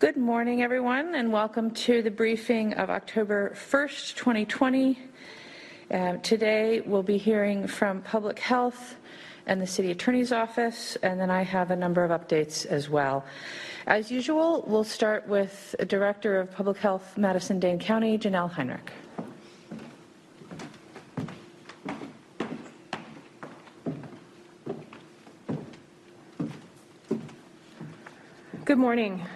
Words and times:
Good 0.00 0.16
morning, 0.16 0.62
everyone, 0.62 1.14
and 1.14 1.30
welcome 1.30 1.72
to 1.72 2.00
the 2.00 2.10
briefing 2.10 2.72
of 2.72 2.88
October 2.88 3.52
1st, 3.54 4.16
2020. 4.16 4.98
Uh, 5.90 6.16
today, 6.22 6.80
we'll 6.80 7.02
be 7.02 7.18
hearing 7.18 7.66
from 7.66 8.00
Public 8.00 8.38
Health 8.38 8.96
and 9.46 9.60
the 9.60 9.66
City 9.66 9.90
Attorney's 9.90 10.32
Office, 10.32 10.96
and 11.02 11.20
then 11.20 11.30
I 11.30 11.42
have 11.42 11.70
a 11.70 11.76
number 11.76 12.02
of 12.02 12.18
updates 12.18 12.64
as 12.64 12.88
well. 12.88 13.26
As 13.86 14.10
usual, 14.10 14.64
we'll 14.66 14.84
start 14.84 15.28
with 15.28 15.76
Director 15.86 16.40
of 16.40 16.50
Public 16.50 16.78
Health, 16.78 17.18
Madison-Dane 17.18 17.78
County, 17.78 18.16
Janelle 18.16 18.50
Heinrich. 18.50 18.90
Good 28.64 28.78
morning. 28.78 29.26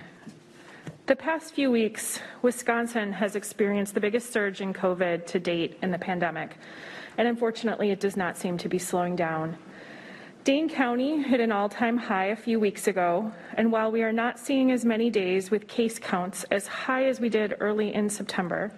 The 1.06 1.16
past 1.16 1.52
few 1.52 1.70
weeks, 1.70 2.18
Wisconsin 2.40 3.12
has 3.12 3.36
experienced 3.36 3.92
the 3.92 4.00
biggest 4.00 4.32
surge 4.32 4.62
in 4.62 4.72
COVID 4.72 5.26
to 5.26 5.38
date 5.38 5.76
in 5.82 5.90
the 5.90 5.98
pandemic, 5.98 6.56
and 7.18 7.28
unfortunately, 7.28 7.90
it 7.90 8.00
does 8.00 8.16
not 8.16 8.38
seem 8.38 8.56
to 8.56 8.70
be 8.70 8.78
slowing 8.78 9.14
down. 9.14 9.58
Dane 10.44 10.66
County 10.66 11.22
hit 11.22 11.40
an 11.40 11.52
all 11.52 11.68
time 11.68 11.98
high 11.98 12.28
a 12.28 12.36
few 12.36 12.58
weeks 12.58 12.86
ago, 12.86 13.30
and 13.58 13.70
while 13.70 13.92
we 13.92 14.02
are 14.02 14.14
not 14.14 14.38
seeing 14.38 14.70
as 14.70 14.86
many 14.86 15.10
days 15.10 15.50
with 15.50 15.68
case 15.68 15.98
counts 15.98 16.44
as 16.44 16.66
high 16.66 17.04
as 17.04 17.20
we 17.20 17.28
did 17.28 17.54
early 17.60 17.92
in 17.92 18.08
September, 18.08 18.72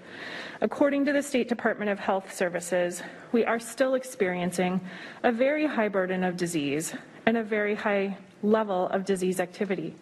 according 0.60 1.04
to 1.04 1.12
the 1.12 1.22
State 1.22 1.48
Department 1.48 1.92
of 1.92 2.00
Health 2.00 2.34
Services, 2.34 3.04
we 3.30 3.44
are 3.44 3.60
still 3.60 3.94
experiencing 3.94 4.80
a 5.22 5.30
very 5.30 5.64
high 5.64 5.88
burden 5.88 6.24
of 6.24 6.36
disease 6.36 6.92
and 7.24 7.36
a 7.36 7.44
very 7.44 7.76
high 7.76 8.18
level 8.42 8.88
of 8.88 9.04
disease 9.04 9.38
activity. 9.38 9.94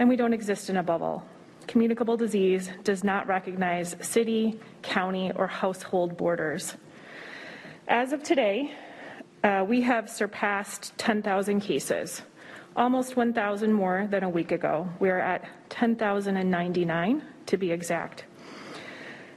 And 0.00 0.08
we 0.08 0.16
don't 0.16 0.32
exist 0.32 0.68
in 0.68 0.78
a 0.78 0.82
bubble 0.82 1.24
communicable 1.66 2.16
disease 2.16 2.70
does 2.84 3.02
not 3.02 3.26
recognize 3.26 3.96
city, 4.00 4.58
county, 4.82 5.32
or 5.36 5.46
household 5.46 6.16
borders. 6.16 6.76
As 7.88 8.12
of 8.12 8.22
today, 8.22 8.72
uh, 9.44 9.64
we 9.68 9.80
have 9.80 10.08
surpassed 10.08 10.96
10,000 10.98 11.60
cases, 11.60 12.22
almost 12.76 13.16
1,000 13.16 13.72
more 13.72 14.06
than 14.10 14.22
a 14.22 14.28
week 14.28 14.52
ago. 14.52 14.88
We 15.00 15.10
are 15.10 15.18
at 15.18 15.44
10,099 15.70 17.22
to 17.46 17.56
be 17.56 17.72
exact. 17.72 18.24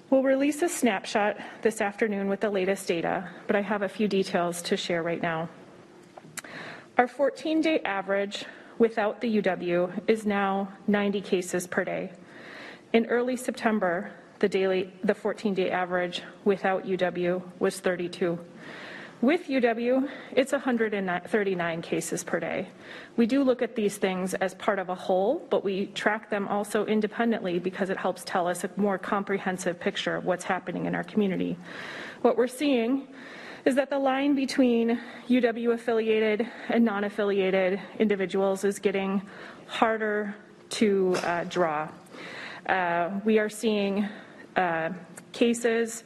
We'll 0.09 0.21
release 0.21 0.61
a 0.61 0.69
snapshot 0.69 1.37
this 1.61 1.81
afternoon 1.81 2.29
with 2.29 2.39
the 2.39 2.49
latest 2.49 2.87
data, 2.87 3.29
but 3.47 3.55
I 3.55 3.61
have 3.61 3.81
a 3.81 3.89
few 3.89 4.07
details 4.07 4.61
to 4.63 4.77
share 4.77 5.01
right 5.01 5.21
now. 5.21 5.49
Our 6.97 7.07
14 7.07 7.61
day 7.61 7.79
average 7.79 8.45
without 8.77 9.21
the 9.21 9.41
UW 9.41 10.01
is 10.07 10.25
now 10.25 10.71
90 10.87 11.21
cases 11.21 11.67
per 11.67 11.83
day. 11.83 12.11
In 12.93 13.05
early 13.07 13.35
September, 13.35 14.11
the 14.39 14.49
daily, 14.49 14.93
the 15.03 15.13
14-day 15.13 15.71
average 15.71 16.21
without 16.43 16.85
UW 16.85 17.41
was 17.59 17.79
32. 17.79 18.39
With 19.21 19.47
UW, 19.47 20.09
it's 20.33 20.51
139 20.51 21.81
cases 21.81 22.23
per 22.23 22.39
day. 22.39 22.67
We 23.15 23.25
do 23.25 23.43
look 23.43 23.61
at 23.61 23.75
these 23.75 23.97
things 23.97 24.33
as 24.35 24.53
part 24.55 24.77
of 24.77 24.89
a 24.89 24.95
whole, 24.95 25.47
but 25.49 25.63
we 25.63 25.87
track 25.87 26.29
them 26.29 26.47
also 26.49 26.85
independently 26.85 27.57
because 27.57 27.89
it 27.89 27.97
helps 27.97 28.23
tell 28.25 28.45
us 28.45 28.65
a 28.65 28.69
more 28.75 28.97
comprehensive 28.97 29.79
picture 29.79 30.17
of 30.17 30.25
what's 30.25 30.43
happening 30.43 30.85
in 30.85 30.95
our 30.95 31.03
community. 31.03 31.57
What 32.21 32.37
we're 32.37 32.47
seeing 32.47 33.07
is 33.65 33.73
that 33.73 33.89
the 33.89 33.97
line 33.97 34.35
between 34.35 35.01
UW 35.27 35.73
affiliated 35.73 36.47
and 36.69 36.85
non 36.85 37.03
affiliated 37.03 37.81
individuals 37.97 38.63
is 38.63 38.77
getting 38.77 39.21
harder 39.65 40.35
to 40.69 41.15
uh, 41.23 41.43
draw. 41.45 41.89
Uh, 42.67 43.09
we 43.25 43.39
are 43.39 43.49
seeing 43.49 44.07
uh, 44.55 44.91
cases 45.31 46.03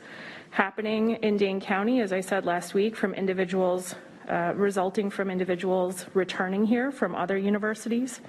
happening 0.52 1.12
in 1.22 1.36
Dane 1.36 1.60
County, 1.60 2.00
as 2.00 2.14
I 2.14 2.22
said 2.22 2.46
last 2.46 2.74
week, 2.74 2.96
from 2.96 3.14
individuals 3.14 3.94
uh, 4.30 4.54
resulting 4.56 5.10
from 5.10 5.30
individuals 5.30 6.06
returning 6.14 6.66
here 6.66 6.92
from 6.92 7.14
other 7.14 7.38
universities. 7.38 8.22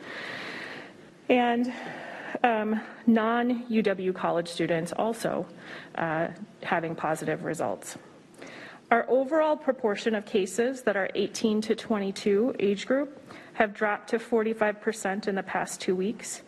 And 1.28 1.72
um, 2.42 2.80
non 3.06 3.64
UW 3.66 4.14
college 4.14 4.48
students 4.48 4.92
also 4.92 5.46
uh, 5.94 6.28
having 6.62 6.96
positive 6.96 7.44
results. 7.44 7.96
Our 8.90 9.08
overall 9.08 9.56
proportion 9.56 10.16
of 10.16 10.26
cases 10.26 10.82
that 10.82 10.96
are 10.96 11.08
18 11.14 11.60
to 11.62 11.76
22 11.76 12.56
age 12.58 12.86
group 12.86 13.22
have 13.52 13.72
dropped 13.72 14.10
to 14.10 14.18
45% 14.18 15.28
in 15.28 15.36
the 15.36 15.44
past 15.44 15.80
two 15.80 15.94
weeks. 15.94 16.42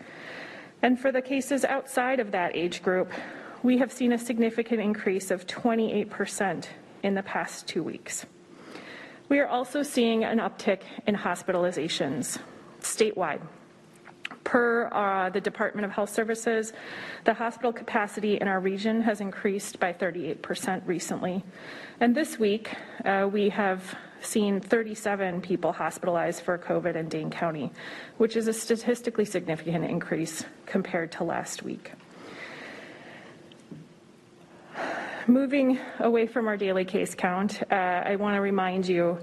And 0.83 0.99
for 0.99 1.13
the 1.13 1.23
cases 1.23 1.65
outside 1.65 2.19
of 2.19 2.33
that 2.33 2.57
age 2.57 2.83
group, 2.83 3.13
we 3.63 3.79
have 3.79 3.93
seen 3.93 4.13
a 4.13 4.19
significant 4.19 4.81
increase 4.81 5.31
of 5.31 5.47
28% 5.47 6.67
in 7.05 7.15
the 7.15 7.23
past 7.23 7.69
two 7.69 7.85
weeks. 7.85 8.27
We 9.29 9.39
are 9.39 9.47
also 9.47 9.85
seeing 9.85 10.25
an 10.25 10.39
uptick 10.39 10.81
in 11.07 11.15
hospitalizations 11.15 12.39
statewide. 12.81 13.41
Per 14.45 14.89
uh, 14.93 15.31
the 15.31 15.41
Department 15.41 15.85
of 15.85 15.91
Health 15.93 16.11
Services, 16.11 16.73
the 17.25 17.35
hospital 17.35 17.73
capacity 17.73 18.39
in 18.41 18.49
our 18.49 18.61
region 18.61 19.03
has 19.03 19.21
increased 19.21 19.79
by 19.79 19.93
38% 19.93 20.83
recently. 20.87 21.45
And 22.01 22.15
this 22.15 22.39
week, 22.39 22.75
uh, 23.05 23.29
we 23.33 23.49
have 23.51 23.97
seen 24.21 24.61
37 24.61 25.41
people 25.41 25.73
hospitalized 25.73 26.43
for 26.43 26.59
COVID 26.59 26.97
in 26.97 27.09
Dane 27.09 27.31
County, 27.31 27.71
which 28.19 28.37
is 28.37 28.49
a 28.49 28.53
statistically 28.53 29.25
significant 29.25 29.85
increase 29.85 30.45
compared 30.67 31.13
to 31.13 31.25
last 31.25 31.63
week. 31.63 31.93
Moving 35.27 35.79
away 36.01 36.27
from 36.27 36.49
our 36.49 36.57
daily 36.57 36.85
case 36.85 37.15
count, 37.15 37.63
uh, 37.71 37.75
I 37.75 38.17
want 38.17 38.35
to 38.35 38.41
remind 38.41 38.89
you 38.89 39.19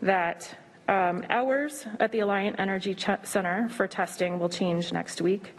that 0.00 0.56
um, 0.90 1.24
hours 1.30 1.86
at 2.00 2.10
the 2.10 2.18
Alliant 2.18 2.56
Energy 2.58 2.94
Ch- 2.94 3.22
Center 3.22 3.68
for 3.68 3.86
testing 3.86 4.40
will 4.40 4.48
change 4.48 4.92
next 4.92 5.22
week. 5.22 5.54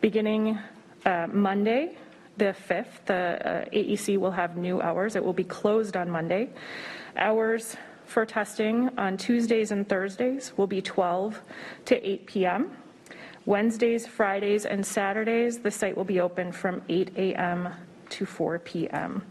Beginning 0.00 0.58
uh, 1.04 1.26
Monday, 1.32 1.98
the 2.36 2.54
5th, 2.68 3.04
the 3.06 3.14
uh, 3.14 3.64
AEC 3.72 4.16
will 4.16 4.30
have 4.30 4.56
new 4.56 4.80
hours. 4.80 5.16
It 5.16 5.24
will 5.24 5.32
be 5.32 5.44
closed 5.44 5.96
on 5.96 6.08
Monday. 6.08 6.50
Hours 7.16 7.76
for 8.04 8.24
testing 8.24 8.88
on 8.96 9.16
Tuesdays 9.16 9.72
and 9.72 9.88
Thursdays 9.88 10.52
will 10.56 10.68
be 10.68 10.80
12 10.80 11.42
to 11.86 12.08
8 12.08 12.26
p.m. 12.26 12.76
Wednesdays, 13.44 14.06
Fridays, 14.06 14.66
and 14.66 14.86
Saturdays, 14.86 15.58
the 15.58 15.70
site 15.70 15.96
will 15.96 16.04
be 16.04 16.20
open 16.20 16.52
from 16.52 16.82
8 16.88 17.12
a.m. 17.16 17.70
to 18.10 18.24
4 18.24 18.60
p.m. 18.60 19.24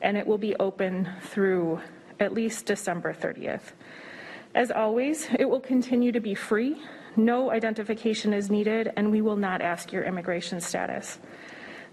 And 0.00 0.16
it 0.16 0.26
will 0.26 0.38
be 0.38 0.56
open 0.56 1.08
through 1.22 1.80
at 2.18 2.32
least 2.32 2.66
December 2.66 3.12
30th. 3.12 3.72
As 4.54 4.70
always, 4.70 5.28
it 5.38 5.48
will 5.48 5.60
continue 5.60 6.12
to 6.12 6.20
be 6.20 6.34
free. 6.34 6.80
No 7.16 7.50
identification 7.50 8.32
is 8.32 8.50
needed, 8.50 8.92
and 8.96 9.10
we 9.10 9.20
will 9.20 9.36
not 9.36 9.60
ask 9.60 9.92
your 9.92 10.04
immigration 10.04 10.60
status. 10.60 11.18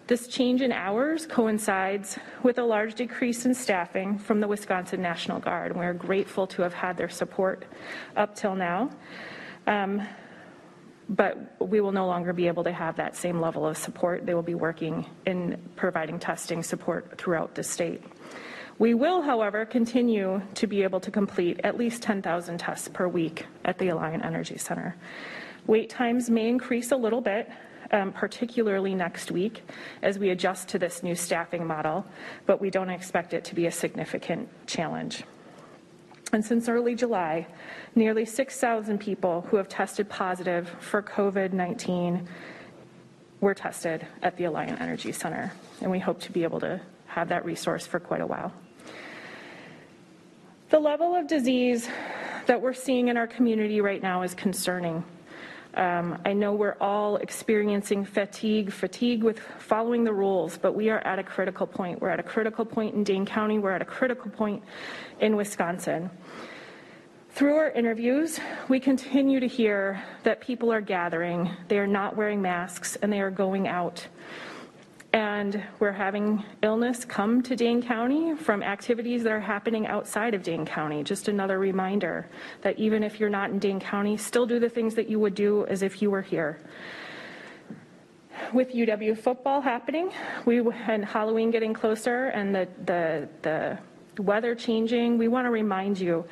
This 0.07 0.27
change 0.27 0.61
in 0.61 0.71
hours 0.71 1.25
coincides 1.25 2.19
with 2.43 2.59
a 2.59 2.63
large 2.63 2.93
decrease 2.93 3.45
in 3.45 3.55
staffing 3.55 4.19
from 4.19 4.39
the 4.39 4.47
Wisconsin 4.47 5.01
National 5.01 5.39
Guard, 5.39 5.71
and 5.71 5.79
we're 5.79 5.93
grateful 5.93 6.45
to 6.47 6.61
have 6.61 6.73
had 6.73 6.95
their 6.95 7.09
support 7.09 7.65
up 8.15 8.35
till 8.35 8.55
now. 8.55 8.91
Um, 9.65 10.07
but 11.09 11.55
we 11.59 11.81
will 11.81 11.91
no 11.91 12.07
longer 12.07 12.33
be 12.33 12.47
able 12.47 12.63
to 12.63 12.71
have 12.71 12.95
that 12.97 13.15
same 13.15 13.39
level 13.41 13.65
of 13.65 13.77
support. 13.77 14.25
They 14.25 14.33
will 14.33 14.41
be 14.43 14.55
working 14.55 15.05
in 15.25 15.59
providing 15.75 16.19
testing 16.19 16.63
support 16.63 17.17
throughout 17.17 17.55
the 17.55 17.63
state. 17.63 18.03
We 18.77 18.93
will, 18.93 19.21
however, 19.21 19.65
continue 19.65 20.41
to 20.55 20.67
be 20.67 20.83
able 20.83 20.99
to 20.99 21.09
complete 21.09 21.61
at 21.63 21.77
least 21.77 22.01
10,000 22.01 22.57
tests 22.57 22.89
per 22.89 23.07
week 23.07 23.45
at 23.63 23.77
the 23.77 23.85
Alliant 23.85 24.25
Energy 24.25 24.57
Center. 24.57 24.97
Wait 25.65 25.89
times 25.89 26.29
may 26.29 26.49
increase 26.49 26.91
a 26.91 26.97
little 26.97 27.21
bit, 27.21 27.49
um, 27.91 28.11
particularly 28.11 28.93
next 28.93 29.31
week, 29.31 29.63
as 30.01 30.19
we 30.19 30.29
adjust 30.29 30.67
to 30.69 30.77
this 30.77 31.03
new 31.03 31.15
staffing 31.15 31.65
model, 31.65 32.05
but 32.45 32.59
we 32.59 32.69
don't 32.69 32.89
expect 32.89 33.33
it 33.33 33.45
to 33.45 33.55
be 33.55 33.65
a 33.67 33.71
significant 33.71 34.49
challenge. 34.67 35.23
And 36.33 36.43
since 36.43 36.67
early 36.67 36.95
July, 36.95 37.47
nearly 37.95 38.25
6,000 38.25 38.97
people 38.99 39.45
who 39.49 39.55
have 39.55 39.69
tested 39.69 40.09
positive 40.09 40.67
for 40.81 41.01
COVID 41.01 41.53
19 41.53 42.27
were 43.39 43.53
tested 43.53 44.05
at 44.21 44.35
the 44.35 44.43
Alliant 44.43 44.81
Energy 44.81 45.13
Center, 45.13 45.53
and 45.79 45.89
we 45.89 45.99
hope 45.99 46.19
to 46.21 46.31
be 46.33 46.43
able 46.43 46.59
to 46.59 46.81
have 47.05 47.29
that 47.29 47.45
resource 47.45 47.87
for 47.87 48.01
quite 48.01 48.19
a 48.19 48.27
while. 48.27 48.51
The 50.75 50.81
level 50.81 51.15
of 51.15 51.27
disease 51.27 51.87
that 52.47 52.61
we're 52.61 52.73
seeing 52.73 53.07
in 53.07 53.15
our 53.15 53.27
community 53.27 53.79
right 53.79 54.03
now 54.03 54.23
is 54.23 54.33
concerning. 54.33 55.05
Um, 55.73 56.21
I 56.25 56.33
know 56.33 56.51
we're 56.51 56.75
all 56.81 57.15
experiencing 57.15 58.03
fatigue, 58.03 58.73
fatigue 58.73 59.23
with 59.23 59.39
following 59.39 60.03
the 60.03 60.11
rules, 60.11 60.57
but 60.57 60.75
we 60.75 60.89
are 60.89 60.99
at 61.07 61.17
a 61.17 61.23
critical 61.23 61.65
point. 61.65 62.01
We're 62.01 62.09
at 62.09 62.19
a 62.19 62.23
critical 62.23 62.65
point 62.65 62.93
in 62.93 63.05
Dane 63.05 63.25
County. 63.25 63.57
We're 63.57 63.71
at 63.71 63.81
a 63.81 63.85
critical 63.85 64.29
point 64.29 64.63
in 65.21 65.37
Wisconsin. 65.37 66.09
Through 67.29 67.55
our 67.55 67.69
interviews, 67.69 68.41
we 68.67 68.81
continue 68.81 69.39
to 69.39 69.47
hear 69.47 70.03
that 70.23 70.41
people 70.41 70.73
are 70.73 70.81
gathering, 70.81 71.51
they 71.69 71.79
are 71.79 71.87
not 71.87 72.17
wearing 72.17 72.41
masks, 72.41 72.97
and 73.01 73.13
they 73.13 73.21
are 73.21 73.31
going 73.31 73.69
out. 73.69 74.05
And 75.15 75.63
we're 75.79 75.93
having 75.93 76.43
illness 76.61 77.05
come 77.05 77.41
to 77.43 77.55
Dane 77.55 77.81
County 77.81 78.35
from 78.35 78.61
activities 78.61 79.23
that 79.23 79.31
are 79.31 79.39
happening 79.39 79.87
outside 79.87 80.33
of 80.33 80.43
Dane 80.43 80.65
County. 80.65 81.05
Just 81.05 81.29
another 81.29 81.57
reminder 81.57 82.27
that 82.63 82.77
even 82.77 83.01
if 83.01 83.17
you're 83.17 83.29
not 83.29 83.49
in 83.49 83.57
Dane 83.57 83.79
County, 83.79 84.17
still 84.17 84.45
do 84.45 84.59
the 84.59 84.67
things 84.67 84.93
that 84.95 85.09
you 85.09 85.17
would 85.21 85.33
do 85.33 85.65
as 85.67 85.83
if 85.83 86.01
you 86.01 86.11
were 86.11 86.21
here. 86.21 86.59
With 88.51 88.73
UW 88.73 89.17
football 89.17 89.61
happening, 89.61 90.11
we 90.43 90.59
and 90.85 91.05
Halloween 91.05 91.49
getting 91.49 91.73
closer 91.73 92.25
and 92.25 92.53
the, 92.53 92.67
the, 92.83 93.29
the 93.41 94.21
weather 94.21 94.53
changing, 94.53 95.17
we 95.17 95.29
want 95.29 95.45
to 95.45 95.49
remind 95.49 95.97
you, 95.97 96.25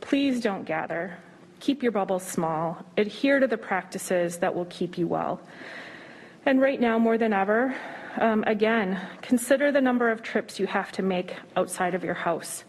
please 0.00 0.40
don't 0.40 0.62
gather. 0.62 1.18
Keep 1.58 1.82
your 1.82 1.90
bubbles 1.90 2.22
small. 2.22 2.78
Adhere 2.98 3.40
to 3.40 3.48
the 3.48 3.58
practices 3.58 4.38
that 4.38 4.54
will 4.54 4.66
keep 4.66 4.96
you 4.96 5.08
well. 5.08 5.40
And 6.46 6.60
right 6.60 6.80
now, 6.80 7.00
more 7.00 7.18
than 7.18 7.32
ever, 7.32 7.74
um, 8.20 8.44
again, 8.46 9.00
consider 9.22 9.72
the 9.72 9.80
number 9.80 10.10
of 10.10 10.22
trips 10.22 10.58
you 10.58 10.66
have 10.66 10.92
to 10.92 11.02
make 11.02 11.34
outside 11.56 11.94
of 11.94 12.04
your 12.04 12.14
house. 12.14 12.64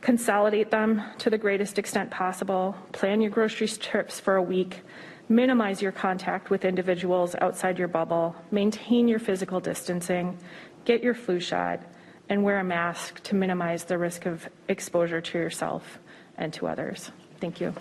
Consolidate 0.00 0.70
them 0.70 1.02
to 1.18 1.30
the 1.30 1.38
greatest 1.38 1.78
extent 1.78 2.10
possible. 2.10 2.74
Plan 2.92 3.20
your 3.20 3.30
grocery 3.30 3.68
trips 3.68 4.18
for 4.18 4.36
a 4.36 4.42
week. 4.42 4.82
Minimize 5.28 5.82
your 5.82 5.92
contact 5.92 6.50
with 6.50 6.64
individuals 6.64 7.36
outside 7.40 7.78
your 7.78 7.88
bubble. 7.88 8.34
Maintain 8.50 9.08
your 9.08 9.18
physical 9.18 9.60
distancing. 9.60 10.38
Get 10.84 11.02
your 11.02 11.14
flu 11.14 11.38
shot. 11.38 11.80
And 12.28 12.44
wear 12.44 12.60
a 12.60 12.64
mask 12.64 13.22
to 13.24 13.34
minimize 13.34 13.84
the 13.84 13.98
risk 13.98 14.24
of 14.24 14.48
exposure 14.68 15.20
to 15.20 15.38
yourself 15.38 15.98
and 16.38 16.52
to 16.54 16.66
others. 16.66 17.10
Thank 17.40 17.60
you. 17.60 17.74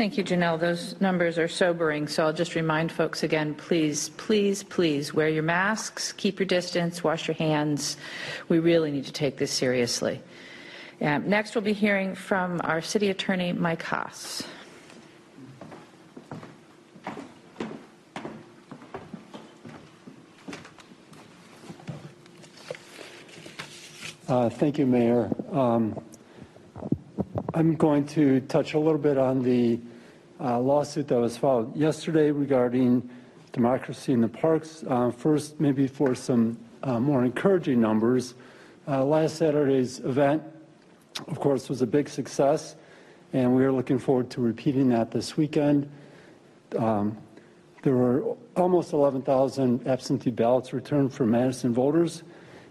Thank 0.00 0.16
you, 0.16 0.24
Janelle. 0.24 0.58
Those 0.58 0.98
numbers 0.98 1.36
are 1.36 1.46
sobering, 1.46 2.08
so 2.08 2.24
I'll 2.24 2.32
just 2.32 2.54
remind 2.54 2.90
folks 2.90 3.22
again, 3.22 3.54
please, 3.54 4.08
please, 4.16 4.62
please 4.62 5.12
wear 5.12 5.28
your 5.28 5.42
masks, 5.42 6.12
keep 6.12 6.38
your 6.38 6.46
distance, 6.46 7.04
wash 7.04 7.28
your 7.28 7.34
hands. 7.34 7.98
We 8.48 8.60
really 8.60 8.90
need 8.90 9.04
to 9.04 9.12
take 9.12 9.36
this 9.36 9.52
seriously. 9.52 10.22
Um, 11.02 11.28
next, 11.28 11.54
we'll 11.54 11.64
be 11.64 11.74
hearing 11.74 12.14
from 12.14 12.62
our 12.64 12.80
city 12.80 13.10
attorney, 13.10 13.52
Mike 13.52 13.82
Haas. 13.82 14.42
Uh, 24.26 24.48
Thank 24.48 24.78
you, 24.78 24.86
Mayor. 24.86 25.30
Um, 25.52 26.02
I'm 27.52 27.74
going 27.74 28.06
to 28.06 28.40
touch 28.40 28.72
a 28.72 28.78
little 28.78 28.96
bit 28.96 29.18
on 29.18 29.42
the 29.42 29.78
lawsuit 30.40 31.08
that 31.08 31.18
was 31.18 31.36
filed 31.36 31.76
yesterday 31.76 32.30
regarding 32.30 33.08
democracy 33.52 34.12
in 34.12 34.20
the 34.20 34.28
parks. 34.28 34.84
Uh, 34.86 35.10
First, 35.10 35.60
maybe 35.60 35.86
for 35.86 36.14
some 36.14 36.58
uh, 36.82 36.98
more 36.98 37.24
encouraging 37.24 37.80
numbers, 37.80 38.34
uh, 38.88 39.04
last 39.04 39.36
Saturday's 39.36 40.00
event, 40.00 40.42
of 41.28 41.38
course, 41.38 41.68
was 41.68 41.82
a 41.82 41.86
big 41.86 42.08
success, 42.08 42.76
and 43.32 43.54
we 43.54 43.64
are 43.64 43.72
looking 43.72 43.98
forward 43.98 44.30
to 44.30 44.40
repeating 44.40 44.88
that 44.88 45.10
this 45.10 45.36
weekend. 45.36 45.90
Um, 46.78 47.18
There 47.82 47.96
were 47.96 48.36
almost 48.56 48.92
11,000 48.92 49.86
absentee 49.86 50.30
ballots 50.30 50.72
returned 50.72 51.12
from 51.12 51.30
Madison 51.30 51.72
voters, 51.72 52.22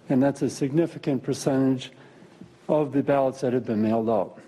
and 0.07 0.21
that's 0.21 0.41
a 0.41 0.49
significant 0.49 1.23
percentage 1.23 1.91
of 2.67 2.91
the 2.91 3.01
ballots 3.01 3.41
that 3.41 3.53
have 3.53 3.65
been 3.65 3.81
mailed 3.81 4.09
out. 4.09 4.39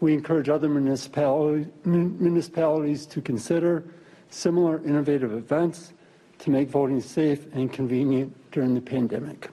We 0.00 0.12
encourage 0.12 0.48
other 0.48 0.68
municipali- 0.68 1.70
municipalities 1.84 3.06
to 3.06 3.20
consider 3.20 3.84
similar 4.28 4.82
innovative 4.84 5.32
events 5.32 5.92
to 6.40 6.50
make 6.50 6.68
voting 6.68 7.00
safe 7.00 7.46
and 7.54 7.72
convenient 7.72 8.34
during 8.52 8.74
the 8.74 8.80
pandemic. 8.80 9.48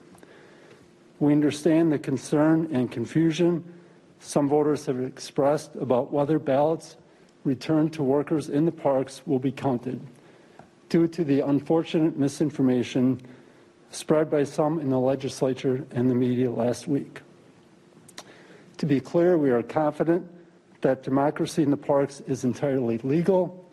We 1.18 1.32
understand 1.32 1.92
the 1.92 1.98
concern 1.98 2.68
and 2.72 2.90
confusion 2.90 3.64
some 4.24 4.48
voters 4.48 4.86
have 4.86 5.00
expressed 5.00 5.76
about 5.76 6.10
whether 6.10 6.38
ballots 6.38 6.96
returned 7.44 7.92
to 7.92 8.02
workers 8.02 8.48
in 8.48 8.64
the 8.64 8.72
parks 8.72 9.20
will 9.26 9.38
be 9.38 9.52
counted 9.52 10.00
due 10.88 11.06
to 11.08 11.24
the 11.24 11.40
unfortunate 11.40 12.16
misinformation 12.16 13.20
spread 13.90 14.30
by 14.30 14.42
some 14.42 14.80
in 14.80 14.88
the 14.88 14.98
legislature 14.98 15.86
and 15.90 16.10
the 16.10 16.14
media 16.14 16.50
last 16.50 16.88
week. 16.88 17.20
To 18.78 18.86
be 18.86 18.98
clear, 18.98 19.36
we 19.36 19.50
are 19.50 19.62
confident 19.62 20.26
that 20.84 21.02
democracy 21.02 21.62
in 21.62 21.70
the 21.70 21.76
parks 21.76 22.20
is 22.28 22.44
entirely 22.44 22.98
legal 22.98 23.66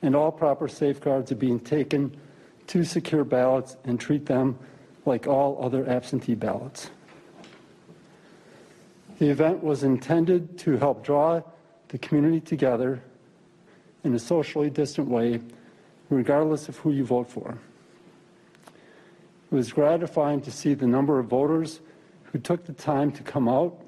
and 0.00 0.14
all 0.14 0.30
proper 0.30 0.68
safeguards 0.68 1.32
are 1.32 1.36
being 1.36 1.58
taken 1.58 2.16
to 2.68 2.84
secure 2.84 3.24
ballots 3.24 3.76
and 3.84 3.98
treat 3.98 4.24
them 4.26 4.56
like 5.04 5.26
all 5.26 5.58
other 5.60 5.88
absentee 5.90 6.36
ballots. 6.36 6.90
The 9.18 9.28
event 9.28 9.64
was 9.64 9.82
intended 9.82 10.56
to 10.60 10.76
help 10.76 11.04
draw 11.04 11.42
the 11.88 11.98
community 11.98 12.40
together 12.40 13.02
in 14.04 14.14
a 14.14 14.20
socially 14.20 14.70
distant 14.70 15.08
way, 15.08 15.40
regardless 16.10 16.68
of 16.68 16.76
who 16.76 16.92
you 16.92 17.04
vote 17.04 17.28
for. 17.28 17.58
It 19.50 19.54
was 19.54 19.72
gratifying 19.72 20.42
to 20.42 20.52
see 20.52 20.74
the 20.74 20.86
number 20.86 21.18
of 21.18 21.26
voters 21.26 21.80
who 22.24 22.38
took 22.38 22.66
the 22.66 22.72
time 22.72 23.10
to 23.12 23.24
come 23.24 23.48
out 23.48 23.82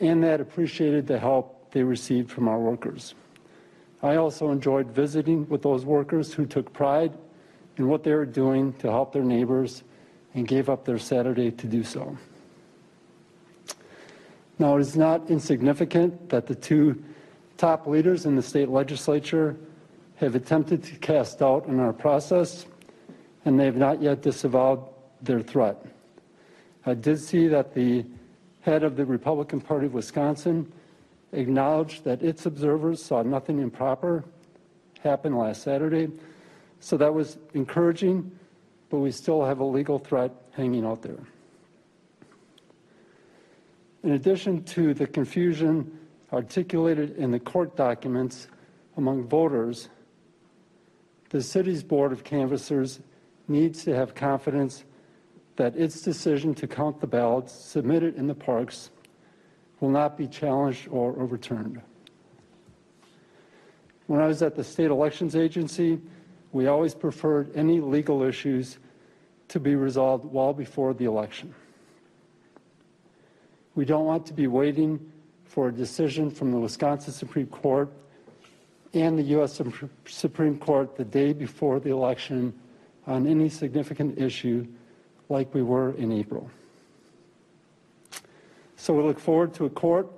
and 0.00 0.22
that 0.22 0.40
appreciated 0.40 1.06
the 1.06 1.18
help 1.18 1.70
they 1.72 1.82
received 1.82 2.30
from 2.30 2.48
our 2.48 2.58
workers. 2.58 3.14
I 4.02 4.16
also 4.16 4.50
enjoyed 4.50 4.90
visiting 4.90 5.48
with 5.48 5.62
those 5.62 5.84
workers 5.84 6.32
who 6.32 6.46
took 6.46 6.72
pride 6.72 7.12
in 7.76 7.88
what 7.88 8.04
they 8.04 8.12
were 8.12 8.26
doing 8.26 8.72
to 8.74 8.90
help 8.90 9.12
their 9.12 9.24
neighbors 9.24 9.82
and 10.34 10.46
gave 10.46 10.68
up 10.68 10.84
their 10.84 10.98
Saturday 10.98 11.50
to 11.50 11.66
do 11.66 11.82
so. 11.82 12.16
Now, 14.58 14.76
it 14.76 14.80
is 14.80 14.96
not 14.96 15.30
insignificant 15.30 16.28
that 16.30 16.46
the 16.46 16.54
two 16.54 17.02
top 17.56 17.86
leaders 17.86 18.26
in 18.26 18.36
the 18.36 18.42
state 18.42 18.68
legislature 18.68 19.56
have 20.16 20.34
attempted 20.34 20.82
to 20.84 20.96
cast 20.96 21.38
doubt 21.38 21.68
on 21.68 21.78
our 21.78 21.92
process, 21.92 22.66
and 23.44 23.58
they 23.58 23.64
have 23.64 23.76
not 23.76 24.02
yet 24.02 24.20
disavowed 24.20 24.84
their 25.22 25.40
threat. 25.40 25.84
I 26.86 26.94
did 26.94 27.20
see 27.20 27.46
that 27.48 27.74
the 27.74 28.04
head 28.68 28.82
of 28.82 28.96
the 28.96 29.06
Republican 29.06 29.62
Party 29.62 29.86
of 29.86 29.94
Wisconsin 29.94 30.70
acknowledged 31.32 32.04
that 32.04 32.22
its 32.22 32.44
observers 32.44 33.02
saw 33.02 33.22
nothing 33.22 33.60
improper 33.60 34.24
happen 35.00 35.34
last 35.34 35.62
Saturday. 35.62 36.10
So 36.80 36.98
that 36.98 37.14
was 37.14 37.38
encouraging, 37.54 38.30
but 38.90 38.98
we 38.98 39.10
still 39.10 39.42
have 39.42 39.60
a 39.60 39.64
legal 39.64 39.98
threat 39.98 40.32
hanging 40.52 40.84
out 40.84 41.00
there. 41.00 41.18
In 44.02 44.12
addition 44.12 44.62
to 44.64 44.92
the 44.92 45.06
confusion 45.06 45.98
articulated 46.30 47.16
in 47.16 47.30
the 47.30 47.40
court 47.40 47.74
documents 47.74 48.48
among 48.98 49.28
voters, 49.28 49.88
the 51.30 51.40
city's 51.40 51.82
board 51.82 52.12
of 52.12 52.22
canvassers 52.22 53.00
needs 53.48 53.82
to 53.84 53.94
have 53.94 54.14
confidence 54.14 54.84
that 55.58 55.76
its 55.76 56.00
decision 56.02 56.54
to 56.54 56.68
count 56.68 57.00
the 57.00 57.06
ballots 57.06 57.52
submitted 57.52 58.14
in 58.14 58.28
the 58.28 58.34
parks 58.34 58.90
will 59.80 59.90
not 59.90 60.16
be 60.16 60.28
challenged 60.28 60.86
or 60.88 61.20
overturned. 61.20 61.82
When 64.06 64.20
I 64.20 64.28
was 64.28 64.40
at 64.40 64.54
the 64.54 64.62
state 64.62 64.90
elections 64.90 65.34
agency, 65.34 66.00
we 66.52 66.68
always 66.68 66.94
preferred 66.94 67.50
any 67.56 67.80
legal 67.80 68.22
issues 68.22 68.78
to 69.48 69.58
be 69.58 69.74
resolved 69.74 70.24
well 70.24 70.52
before 70.52 70.94
the 70.94 71.06
election. 71.06 71.52
We 73.74 73.84
don't 73.84 74.04
want 74.04 74.26
to 74.26 74.34
be 74.34 74.46
waiting 74.46 75.10
for 75.44 75.68
a 75.68 75.72
decision 75.72 76.30
from 76.30 76.52
the 76.52 76.58
Wisconsin 76.58 77.12
Supreme 77.12 77.48
Court 77.48 77.90
and 78.94 79.18
the 79.18 79.24
U.S. 79.24 79.60
Supreme 80.06 80.58
Court 80.58 80.94
the 80.94 81.04
day 81.04 81.32
before 81.32 81.80
the 81.80 81.90
election 81.90 82.54
on 83.08 83.26
any 83.26 83.48
significant 83.48 84.18
issue 84.18 84.64
like 85.28 85.52
we 85.54 85.62
were 85.62 85.92
in 85.92 86.12
April. 86.12 86.50
So 88.76 88.94
we 88.94 89.02
look 89.02 89.18
forward 89.18 89.54
to 89.54 89.66
a 89.66 89.70
court 89.70 90.08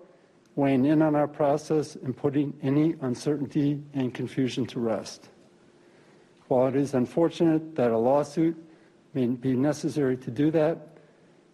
weighing 0.55 0.85
in 0.85 1.03
on 1.03 1.15
our 1.15 1.29
process 1.29 1.97
and 1.97 2.17
putting 2.17 2.53
any 2.63 2.95
uncertainty 3.01 3.83
and 3.95 4.13
confusion 4.13 4.67
to 4.67 4.81
rest. 4.81 5.29
While 6.49 6.67
it 6.67 6.77
is 6.77 6.95
unfortunate 6.95 7.77
that 7.77 7.91
a 7.91 7.99
lawsuit 7.99 8.57
may 9.15 9.27
be 9.27 9.55
necessary 9.55 10.17
to 10.19 10.31
do 10.31 10.51
that, 10.51 10.89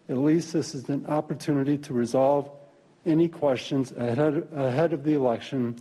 at 0.08 0.18
least 0.18 0.52
this 0.52 0.74
is 0.74 0.88
an 0.88 1.06
opportunity 1.06 1.78
to 1.78 1.92
resolve 1.92 2.50
any 3.04 3.28
questions 3.28 3.92
ahead, 3.92 4.48
ahead 4.54 4.92
of 4.92 5.04
the 5.04 5.14
election 5.14 5.76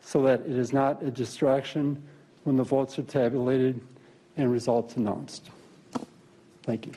so 0.00 0.22
that 0.22 0.40
it 0.40 0.56
is 0.56 0.72
not 0.72 1.02
a 1.02 1.10
distraction 1.10 2.02
when 2.44 2.56
the 2.56 2.64
votes 2.64 2.98
are 2.98 3.02
tabulated 3.02 3.80
and 4.36 4.50
results 4.50 4.96
announced. 4.96 5.50
Thank 6.68 6.84
you. 6.84 6.92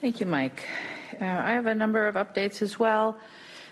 Thank 0.00 0.18
you, 0.18 0.26
Mike. 0.26 0.64
Uh, 1.20 1.24
I 1.24 1.52
have 1.52 1.66
a 1.66 1.74
number 1.76 2.08
of 2.08 2.16
updates 2.16 2.62
as 2.62 2.80
well. 2.80 3.16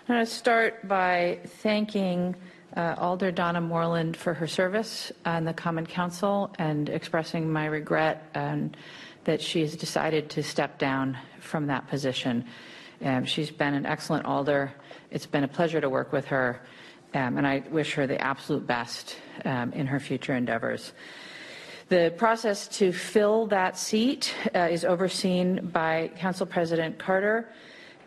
I'm 0.07 0.15
going 0.15 0.25
to 0.25 0.31
start 0.31 0.87
by 0.87 1.39
thanking 1.45 2.33
uh, 2.77 2.95
Alder 2.97 3.33
Donna 3.33 3.59
Moreland 3.59 4.15
for 4.15 4.33
her 4.33 4.47
service 4.47 5.11
on 5.25 5.43
the 5.43 5.53
Common 5.53 5.85
Council 5.85 6.55
and 6.57 6.87
expressing 6.87 7.51
my 7.51 7.65
regret 7.65 8.29
um, 8.35 8.71
that 9.25 9.43
has 9.43 9.75
decided 9.75 10.29
to 10.29 10.43
step 10.43 10.79
down 10.79 11.17
from 11.41 11.67
that 11.67 11.89
position. 11.89 12.45
Um, 13.05 13.23
she's 13.23 13.51
been 13.51 13.75
an 13.75 13.85
excellent 13.85 14.25
Alder. 14.25 14.73
It's 15.11 15.27
been 15.27 15.43
a 15.43 15.47
pleasure 15.47 15.79
to 15.79 15.89
work 15.89 16.11
with 16.11 16.25
her, 16.25 16.59
um, 17.13 17.37
and 17.37 17.45
I 17.45 17.63
wish 17.69 17.93
her 17.93 18.07
the 18.07 18.19
absolute 18.19 18.65
best 18.65 19.17
um, 19.45 19.71
in 19.73 19.85
her 19.85 19.99
future 19.99 20.33
endeavors. 20.33 20.91
The 21.87 22.15
process 22.17 22.67
to 22.79 22.91
fill 22.91 23.45
that 23.47 23.77
seat 23.77 24.33
uh, 24.55 24.69
is 24.71 24.83
overseen 24.83 25.69
by 25.71 26.09
Council 26.17 26.47
President 26.47 26.97
Carter. 26.97 27.47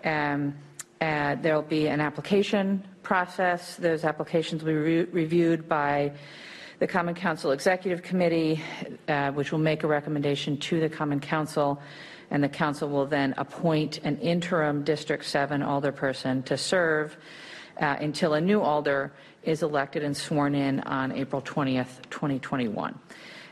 Um, 0.05 0.57
uh, 1.01 1.37
there'll 1.37 1.63
be 1.63 1.87
an 1.87 2.01
application 2.01 2.85
process. 3.05 3.77
Those 3.77 4.03
applications 4.05 4.65
will 4.65 4.73
be 4.73 4.79
re- 4.79 5.05
reviewed 5.05 5.69
by 5.69 6.13
the 6.81 6.89
Common 6.89 7.15
Council 7.15 7.53
Executive 7.53 8.03
Committee, 8.03 8.61
uh, 9.07 9.31
which 9.31 9.53
will 9.53 9.61
make 9.61 9.85
a 9.85 9.87
recommendation 9.87 10.57
to 10.57 10.81
the 10.81 10.89
Common 10.89 11.21
Council, 11.21 11.81
and 12.31 12.43
the 12.43 12.49
Council 12.49 12.89
will 12.89 13.07
then 13.07 13.35
appoint 13.39 13.99
an 14.05 14.19
interim 14.19 14.85
District 14.85 15.25
7 15.25 15.61
alderperson 15.61 16.45
to 16.45 16.57
serve 16.57 17.17
uh, 17.81 17.97
until 18.01 18.35
a 18.35 18.41
new 18.41 18.61
alder 18.61 19.13
is 19.43 19.63
elected 19.63 20.03
and 20.03 20.17
sworn 20.17 20.55
in 20.55 20.81
on 20.81 21.13
April 21.13 21.41
20th, 21.41 22.03
2021. 22.11 22.99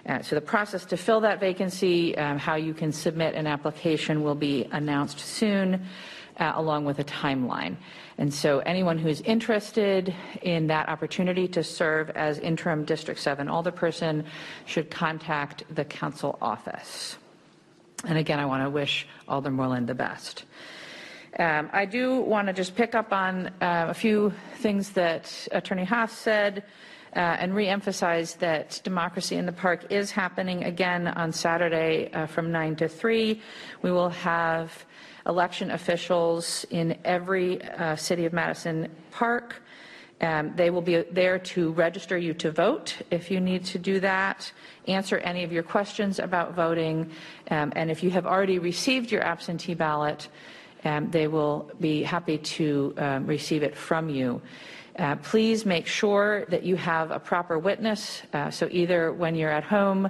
Uh, 0.09 0.23
so 0.23 0.37
the 0.37 0.41
process 0.41 0.85
to 0.85 0.97
fill 0.97 1.21
that 1.21 1.41
vacancy, 1.41 2.17
um, 2.17 2.39
how 2.39 2.55
you 2.55 2.73
can 2.73 2.93
submit 2.93 3.35
an 3.35 3.47
application 3.47 4.23
will 4.23 4.35
be 4.35 4.69
announced 4.73 5.19
soon, 5.19 5.85
uh, 6.39 6.53
along 6.55 6.85
with 6.85 6.99
a 7.01 7.05
timeline. 7.05 7.77
And 8.19 8.33
so 8.33 8.61
anyone 8.61 8.99
who's 8.99 9.21
interested 9.23 10.15
in 10.43 10.69
that 10.69 10.89
opportunity 10.89 11.49
to 11.49 11.65
serve 11.65 12.11
as 12.11 12.39
interim 12.39 12.85
District 12.85 13.19
7 13.19 13.49
alderperson 13.49 14.25
should 14.65 14.91
contact 14.91 15.65
the 15.75 15.85
council 15.85 16.39
office. 16.41 17.19
And 18.05 18.19
again, 18.19 18.39
I 18.39 18.47
want 18.47 18.63
to 18.63 18.71
wish 18.71 19.07
Alder 19.29 19.51
Moreland 19.51 19.89
the 19.89 19.95
best. 19.95 20.45
Um, 21.39 21.69
I 21.73 21.85
do 21.85 22.21
want 22.21 22.49
to 22.49 22.53
just 22.53 22.75
pick 22.77 22.95
up 22.95 23.13
on 23.13 23.49
uh, 23.61 23.87
a 23.89 23.95
few 23.95 24.33
things 24.57 24.91
that 24.91 25.49
Attorney 25.53 25.85
Haas 25.85 26.13
said 26.13 26.65
uh, 27.15 27.19
and 27.19 27.53
reemphasize 27.53 28.39
that 28.39 28.81
democracy 28.85 29.37
in 29.37 29.47
the 29.47 29.53
park 29.53 29.87
is 29.91 30.11
happening 30.11 30.65
again 30.65 31.09
on 31.09 31.33
Saturday 31.33 32.11
uh, 32.13 32.27
from 32.27 32.53
9 32.53 32.77
to 32.77 32.89
3. 32.89 33.41
We 33.83 33.91
will 33.91 34.11
have 34.11 34.87
election 35.27 35.71
officials 35.71 36.65
in 36.71 36.97
every 37.05 37.63
uh, 37.63 37.97
City 37.97 38.25
of 38.27 38.33
Madison 38.33 38.89
park. 39.11 39.63
Um, 40.21 40.55
they 40.57 40.71
will 40.71 40.83
be 40.83 41.03
there 41.03 41.39
to 41.39 41.73
register 41.73 42.17
you 42.17 42.33
to 42.35 42.51
vote 42.51 42.97
if 43.11 43.31
you 43.31 43.39
need 43.39 43.65
to 43.67 43.79
do 43.79 44.01
that, 44.01 44.51
answer 44.89 45.19
any 45.19 45.45
of 45.45 45.53
your 45.53 45.63
questions 45.63 46.19
about 46.19 46.55
voting, 46.55 47.11
um, 47.51 47.73
and 47.77 47.91
if 47.91 48.03
you 48.03 48.11
have 48.11 48.25
already 48.25 48.59
received 48.59 49.13
your 49.13 49.23
absentee 49.23 49.75
ballot, 49.75 50.29
um, 50.85 51.11
they 51.11 51.29
will 51.29 51.71
be 51.81 52.03
happy 52.03 52.39
to 52.39 52.95
um, 52.97 53.27
receive 53.27 53.63
it 53.63 53.77
from 53.77 54.09
you. 54.09 54.41
Uh, 54.99 55.17
please 55.17 55.67
make 55.67 55.87
sure 55.87 56.47
that 56.47 56.63
you 56.63 56.77
have 56.77 57.11
a 57.11 57.19
proper 57.19 57.59
witness. 57.59 58.23
Uh, 58.33 58.51
so 58.51 58.67
either 58.71 59.13
when 59.13 59.35
you're 59.35 59.51
at 59.51 59.65
home, 59.65 60.09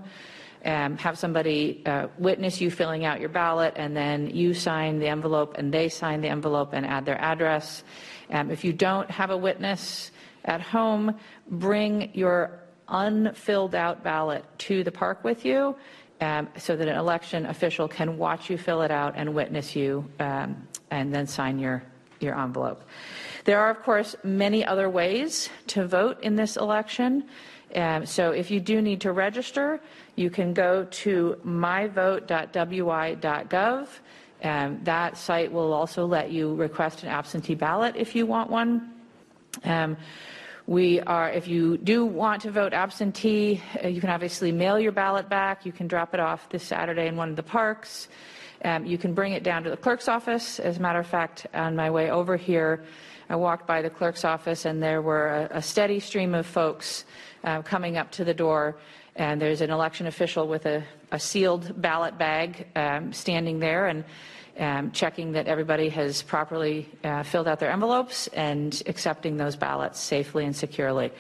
um, 0.65 0.97
have 0.99 1.19
somebody 1.19 1.83
uh, 1.87 2.09
witness 2.19 2.61
you 2.61 2.71
filling 2.71 3.05
out 3.05 3.21
your 3.21 3.29
ballot, 3.29 3.75
and 3.77 3.97
then 3.97 4.31
you 4.31 4.55
sign 4.55 4.99
the 4.99 5.09
envelope, 5.09 5.57
and 5.59 5.73
they 5.73 5.89
sign 5.89 6.21
the 6.21 6.29
envelope 6.29 6.73
and 6.73 6.87
add 6.87 7.05
their 7.05 7.21
address. 7.21 7.83
Um, 8.31 8.51
if 8.51 8.65
you 8.65 8.73
don't 8.73 9.11
have 9.11 9.31
a 9.31 9.37
witness 9.37 10.11
at 10.45 10.61
home, 10.61 11.17
bring 11.49 12.11
your 12.15 12.61
unfilled 12.89 13.75
out 13.75 14.05
ballot 14.05 14.45
to 14.59 14.85
the 14.85 14.93
park 14.93 15.25
with 15.25 15.45
you 15.45 15.77
um, 16.21 16.49
so 16.57 16.77
that 16.77 16.89
an 16.89 16.97
election 16.97 17.47
official 17.47 17.89
can 17.89 18.17
watch 18.17 18.49
you 18.49 18.57
fill 18.57 18.83
it 18.83 18.91
out 18.91 19.15
and 19.17 19.35
witness 19.35 19.75
you 19.77 20.09
um, 20.21 20.69
and 20.91 21.15
then 21.15 21.27
sign 21.27 21.59
your, 21.59 21.83
your 22.21 22.39
envelope. 22.41 22.83
There 23.45 23.61
are, 23.61 23.71
of 23.71 23.83
course, 23.83 24.15
many 24.25 24.65
other 24.65 24.89
ways 24.89 25.51
to 25.69 25.87
vote 25.87 26.23
in 26.23 26.37
this 26.37 26.57
election. 26.57 27.25
Um, 27.75 28.07
so 28.07 28.31
if 28.31 28.51
you 28.51 28.61
do 28.61 28.81
need 28.81 29.01
to 29.03 29.13
register, 29.13 29.81
you 30.15 30.31
can 30.31 30.55
go 30.55 30.85
to 30.85 31.37
myvote.wi.gov. 31.45 32.29
Um, 34.43 34.81
that 34.85 35.17
site 35.17 35.51
will 35.51 35.73
also 35.73 36.07
let 36.07 36.31
you 36.31 36.55
request 36.55 37.03
an 37.03 37.09
absentee 37.09 37.55
ballot 37.55 37.97
if 37.97 38.15
you 38.15 38.27
want 38.27 38.51
one. 38.51 38.93
Um, 39.65 39.97
we 40.67 41.01
are, 41.01 41.31
if 41.31 41.47
you 41.47 41.79
do 41.79 42.05
want 42.05 42.43
to 42.43 42.51
vote 42.51 42.73
absentee, 42.73 43.63
uh, 43.83 43.89
you 43.89 44.01
can 44.01 44.11
obviously 44.11 44.51
mail 44.51 44.81
your 44.81 44.93
ballot 44.93 45.29
back. 45.29 45.65
You 45.65 45.73
can 45.73 45.87
drop 45.87 46.13
it 46.13 46.21
off 46.21 46.49
this 46.49 46.65
Saturday 46.65 47.07
in 47.07 47.17
one 47.17 47.31
of 47.31 47.37
the 47.37 47.43
parks. 47.43 48.09
Um, 48.65 48.85
you 48.85 48.99
can 48.99 49.15
bring 49.15 49.33
it 49.33 49.45
down 49.45 49.63
to 49.63 49.71
the 49.71 49.77
clerk's 49.77 50.09
office. 50.09 50.59
As 50.59 50.79
a 50.79 50.81
matter 50.81 50.99
of 50.99 51.07
fact, 51.07 51.47
on 51.55 51.77
my 51.77 51.89
way 51.91 52.11
over 52.11 52.37
here, 52.37 52.85
I 53.29 53.37
walked 53.37 53.67
by 53.67 53.81
the 53.81 53.91
clerk's 53.91 54.25
office 54.25 54.65
and 54.65 54.83
there 54.83 55.03
were 55.03 55.49
a, 55.53 55.59
a 55.59 55.63
steady 55.63 56.01
stream 56.01 56.35
of 56.35 56.47
folks 56.47 57.05
uh, 57.45 57.63
coming 57.63 57.97
up 57.97 58.11
to 58.13 58.25
the 58.25 58.35
door. 58.35 58.77
And 59.17 59.41
there's 59.41 59.63
an 59.63 59.71
election 59.71 60.07
official 60.07 60.47
with 60.47 60.67
a, 60.67 60.85
a 61.11 61.19
sealed 61.19 61.81
ballot 61.81 62.19
bag 62.19 62.67
um, 62.77 63.13
standing 63.13 63.59
there 63.59 63.87
and 63.87 64.05
um, 64.59 64.93
checking 64.93 65.33
that 65.33 65.49
everybody 65.49 65.89
has 65.89 66.23
properly 66.23 66.89
uh, 67.03 67.23
filled 67.23 67.49
out 67.49 67.59
their 67.59 67.71
envelopes 67.71 68.29
and 68.29 68.83
accepting 68.87 69.37
those 69.37 69.57
ballots 69.57 70.01
safely 70.01 70.45
and 70.45 70.55
securely. 70.55 71.11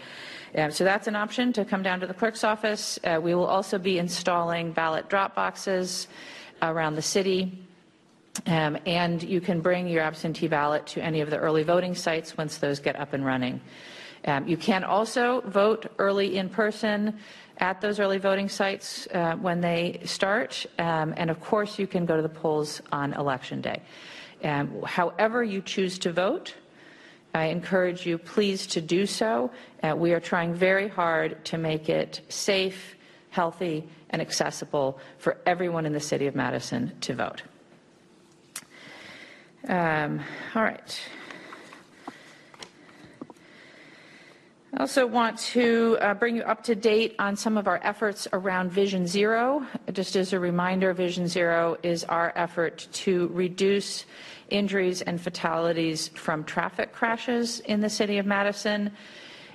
Um, 0.54 0.70
so 0.70 0.84
that's 0.84 1.06
an 1.06 1.16
option 1.16 1.52
to 1.54 1.64
come 1.64 1.82
down 1.82 2.00
to 2.00 2.06
the 2.06 2.14
clerk's 2.14 2.44
office. 2.44 2.98
Uh, 3.02 3.18
we 3.20 3.34
will 3.34 3.46
also 3.46 3.78
be 3.78 3.98
installing 3.98 4.72
ballot 4.72 5.08
drop 5.08 5.34
boxes 5.34 6.06
around 6.62 6.94
the 6.94 7.02
city 7.02 7.66
um, 8.46 8.76
and 8.84 9.22
you 9.22 9.40
can 9.40 9.60
bring 9.60 9.88
your 9.88 10.02
absentee 10.02 10.48
ballot 10.48 10.86
to 10.88 11.02
any 11.02 11.20
of 11.20 11.30
the 11.30 11.38
early 11.38 11.62
voting 11.62 11.94
sites 11.94 12.36
once 12.36 12.58
those 12.58 12.78
get 12.78 12.96
up 12.96 13.14
and 13.14 13.24
running. 13.24 13.60
Um, 14.26 14.46
you 14.46 14.56
can 14.56 14.84
also 14.84 15.40
vote 15.42 15.86
early 15.98 16.36
in 16.36 16.48
person 16.48 17.18
at 17.58 17.80
those 17.80 17.98
early 18.00 18.18
voting 18.18 18.48
sites 18.48 19.08
uh, 19.14 19.34
when 19.36 19.60
they 19.60 20.00
start. 20.04 20.66
Um, 20.78 21.14
and 21.16 21.30
of 21.30 21.40
course, 21.40 21.78
you 21.78 21.86
can 21.86 22.06
go 22.06 22.16
to 22.16 22.22
the 22.22 22.28
polls 22.28 22.82
on 22.92 23.14
election 23.14 23.60
day. 23.60 23.82
Um, 24.44 24.82
however, 24.82 25.42
you 25.42 25.62
choose 25.62 25.98
to 26.00 26.12
vote, 26.12 26.54
I 27.36 27.46
encourage 27.46 28.06
you, 28.06 28.16
please, 28.16 28.66
to 28.68 28.80
do 28.80 29.04
so. 29.04 29.50
Uh, 29.82 29.94
we 29.94 30.12
are 30.12 30.20
trying 30.20 30.54
very 30.54 30.88
hard 30.88 31.44
to 31.46 31.58
make 31.58 31.90
it 31.90 32.22
safe, 32.30 32.96
healthy, 33.28 33.84
and 34.08 34.22
accessible 34.22 34.98
for 35.18 35.36
everyone 35.44 35.84
in 35.84 35.92
the 35.92 36.00
city 36.00 36.26
of 36.26 36.34
Madison 36.34 36.92
to 37.02 37.14
vote. 37.14 37.42
Um, 39.68 40.20
all 40.54 40.62
right. 40.62 40.98
I 44.74 44.80
also 44.80 45.06
want 45.06 45.38
to 45.38 45.96
uh, 46.00 46.14
bring 46.14 46.36
you 46.36 46.42
up 46.42 46.62
to 46.64 46.74
date 46.74 47.14
on 47.18 47.36
some 47.36 47.56
of 47.56 47.66
our 47.66 47.80
efforts 47.82 48.28
around 48.32 48.70
Vision 48.70 49.06
Zero. 49.06 49.66
Just 49.92 50.16
as 50.16 50.32
a 50.32 50.40
reminder, 50.40 50.92
Vision 50.92 51.28
Zero 51.28 51.78
is 51.82 52.04
our 52.04 52.32
effort 52.36 52.88
to 52.92 53.28
reduce 53.28 54.04
injuries 54.50 55.02
and 55.02 55.20
fatalities 55.20 56.08
from 56.08 56.44
traffic 56.44 56.92
crashes 56.92 57.60
in 57.60 57.80
the 57.80 57.90
city 57.90 58.18
of 58.18 58.26
Madison. 58.26 58.90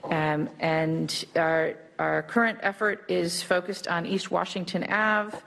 Um, 0.06 0.50
and 0.60 1.26
our, 1.36 1.76
our 2.00 2.24
current 2.24 2.60
effort 2.62 3.04
is 3.08 3.44
focused 3.44 3.88
on 3.88 4.06
East 4.06 4.32
Washington 4.32 4.86
Ave 4.86 5.38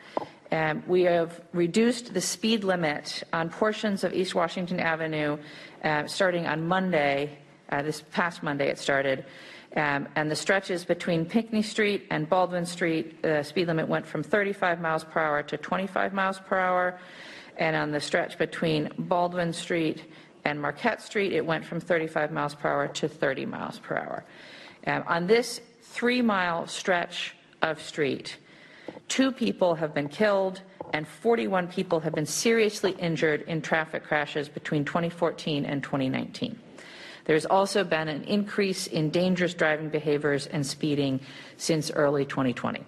um, 0.55 0.85
we 0.87 1.03
have 1.03 1.41
reduced 1.53 2.15
the 2.15 2.21
speed 2.21 2.63
limit 2.63 3.25
on 3.33 3.51
portions 3.51 4.05
of 4.05 4.15
East 4.15 4.37
Washington 4.37 4.79
Avenue 4.79 5.37
uh, 5.83 6.07
starting 6.07 6.47
on 6.47 6.65
Monday, 6.69 7.39
uh, 7.71 7.83
this 7.83 8.03
past 8.13 8.45
Monday 8.45 8.69
it 8.69 8.79
started. 8.79 9.25
Um, 9.77 10.09
and 10.15 10.31
the 10.31 10.37
stretches 10.37 10.85
between 10.85 11.27
Pinckney 11.27 11.63
Street 11.63 12.07
and 12.11 12.29
Baldwin 12.29 12.65
Street, 12.65 13.23
the 13.23 13.43
speed 13.43 13.67
limit 13.67 13.89
went 13.89 14.07
from 14.07 14.23
35 14.23 14.81
miles 14.81 15.03
per 15.05 15.21
hour 15.21 15.43
to 15.43 15.57
25 15.57 16.13
miles 16.13 16.39
per 16.39 16.59
hour. 16.59 16.99
And 17.57 17.75
on 17.75 17.91
the 17.91 18.01
stretch 18.01 18.39
between 18.39 18.91
Baldwin 18.99 19.53
Street 19.53 20.05
and 20.45 20.61
Marquette 20.61 21.03
Street, 21.03 21.33
it 21.33 21.45
went 21.45 21.65
from 21.65 21.81
35 21.81 22.31
miles 22.31 22.55
per 22.55 22.69
hour 22.69 22.89
to 22.89 23.09
30 23.09 23.47
miles 23.47 23.79
per 23.81 23.97
hour. 23.97 24.25
Um, 24.87 25.03
on 25.09 25.27
this 25.27 25.61
three 25.83 26.23
mile 26.23 26.67
stretch 26.67 27.35
of 27.63 27.81
street, 27.81 28.37
Two 29.09 29.33
people 29.33 29.75
have 29.75 29.95
been 29.95 30.09
killed 30.09 30.63
and 30.93 31.07
41 31.07 31.69
people 31.69 32.01
have 32.01 32.15
been 32.15 32.27
seriously 32.27 32.93
injured 32.93 33.43
in 33.43 33.63
traffic 33.63 34.05
crashes 34.05 34.49
between 34.49 34.85
2014 34.85 35.65
and 35.65 35.83
2019. 35.83 36.59
There's 37.25 37.47
also 37.47 37.85
been 37.85 38.09
an 38.09 38.25
increase 38.25 38.87
in 38.87 39.11
dangerous 39.11 39.55
driving 39.55 39.89
behaviors 39.89 40.47
and 40.47 40.67
speeding 40.67 41.21
since 41.57 41.91
early 41.91 42.25
2020. 42.25 42.85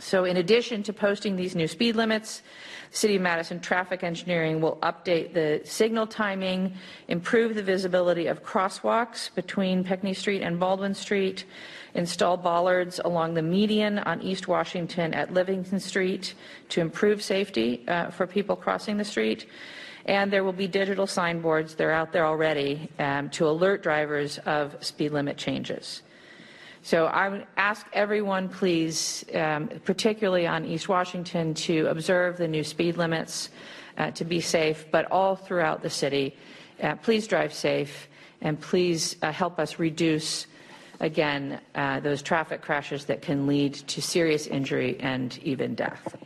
So 0.00 0.24
in 0.24 0.38
addition 0.38 0.82
to 0.84 0.92
posting 0.92 1.36
these 1.36 1.54
new 1.54 1.68
speed 1.68 1.94
limits, 1.94 2.42
City 2.90 3.16
of 3.16 3.22
Madison 3.22 3.60
Traffic 3.60 4.02
Engineering 4.02 4.60
will 4.60 4.76
update 4.82 5.34
the 5.34 5.60
signal 5.64 6.06
timing, 6.06 6.72
improve 7.08 7.54
the 7.54 7.62
visibility 7.62 8.26
of 8.26 8.42
crosswalks 8.42 9.32
between 9.34 9.84
Pinckney 9.84 10.14
Street 10.14 10.42
and 10.42 10.58
Baldwin 10.58 10.94
Street, 10.94 11.44
install 11.94 12.36
bollards 12.36 12.98
along 13.04 13.34
the 13.34 13.42
median 13.42 13.98
on 14.00 14.22
East 14.22 14.48
Washington 14.48 15.12
at 15.12 15.34
Livingston 15.34 15.80
Street 15.80 16.34
to 16.70 16.80
improve 16.80 17.22
safety 17.22 17.84
uh, 17.86 18.10
for 18.10 18.26
people 18.26 18.56
crossing 18.56 18.96
the 18.96 19.04
street. 19.04 19.46
And 20.06 20.32
there 20.32 20.44
will 20.44 20.52
be 20.52 20.66
digital 20.66 21.06
signboards, 21.06 21.74
they're 21.74 21.92
out 21.92 22.12
there 22.12 22.24
already, 22.24 22.88
um, 22.98 23.28
to 23.30 23.46
alert 23.48 23.82
drivers 23.82 24.38
of 24.38 24.76
speed 24.84 25.12
limit 25.12 25.36
changes. 25.36 26.02
So 26.82 27.06
I 27.06 27.28
would 27.28 27.46
ask 27.58 27.86
everyone, 27.92 28.48
please, 28.48 29.24
um, 29.34 29.68
particularly 29.84 30.46
on 30.46 30.64
East 30.64 30.88
Washington, 30.88 31.52
to 31.54 31.86
observe 31.88 32.38
the 32.38 32.48
new 32.48 32.64
speed 32.64 32.96
limits, 32.96 33.50
uh, 33.98 34.10
to 34.12 34.24
be 34.24 34.40
safe, 34.40 34.86
but 34.90 35.10
all 35.10 35.36
throughout 35.36 35.82
the 35.82 35.90
city. 35.90 36.34
Uh, 36.82 36.94
please 36.96 37.26
drive 37.26 37.52
safe, 37.52 38.08
and 38.40 38.58
please 38.58 39.16
uh, 39.20 39.30
help 39.30 39.58
us 39.58 39.78
reduce, 39.78 40.46
again, 41.00 41.60
uh, 41.74 42.00
those 42.00 42.22
traffic 42.22 42.62
crashes 42.62 43.04
that 43.04 43.20
can 43.20 43.46
lead 43.46 43.74
to 43.74 44.00
serious 44.00 44.46
injury 44.46 44.96
and 45.00 45.38
even 45.42 45.74
death. 45.74 46.16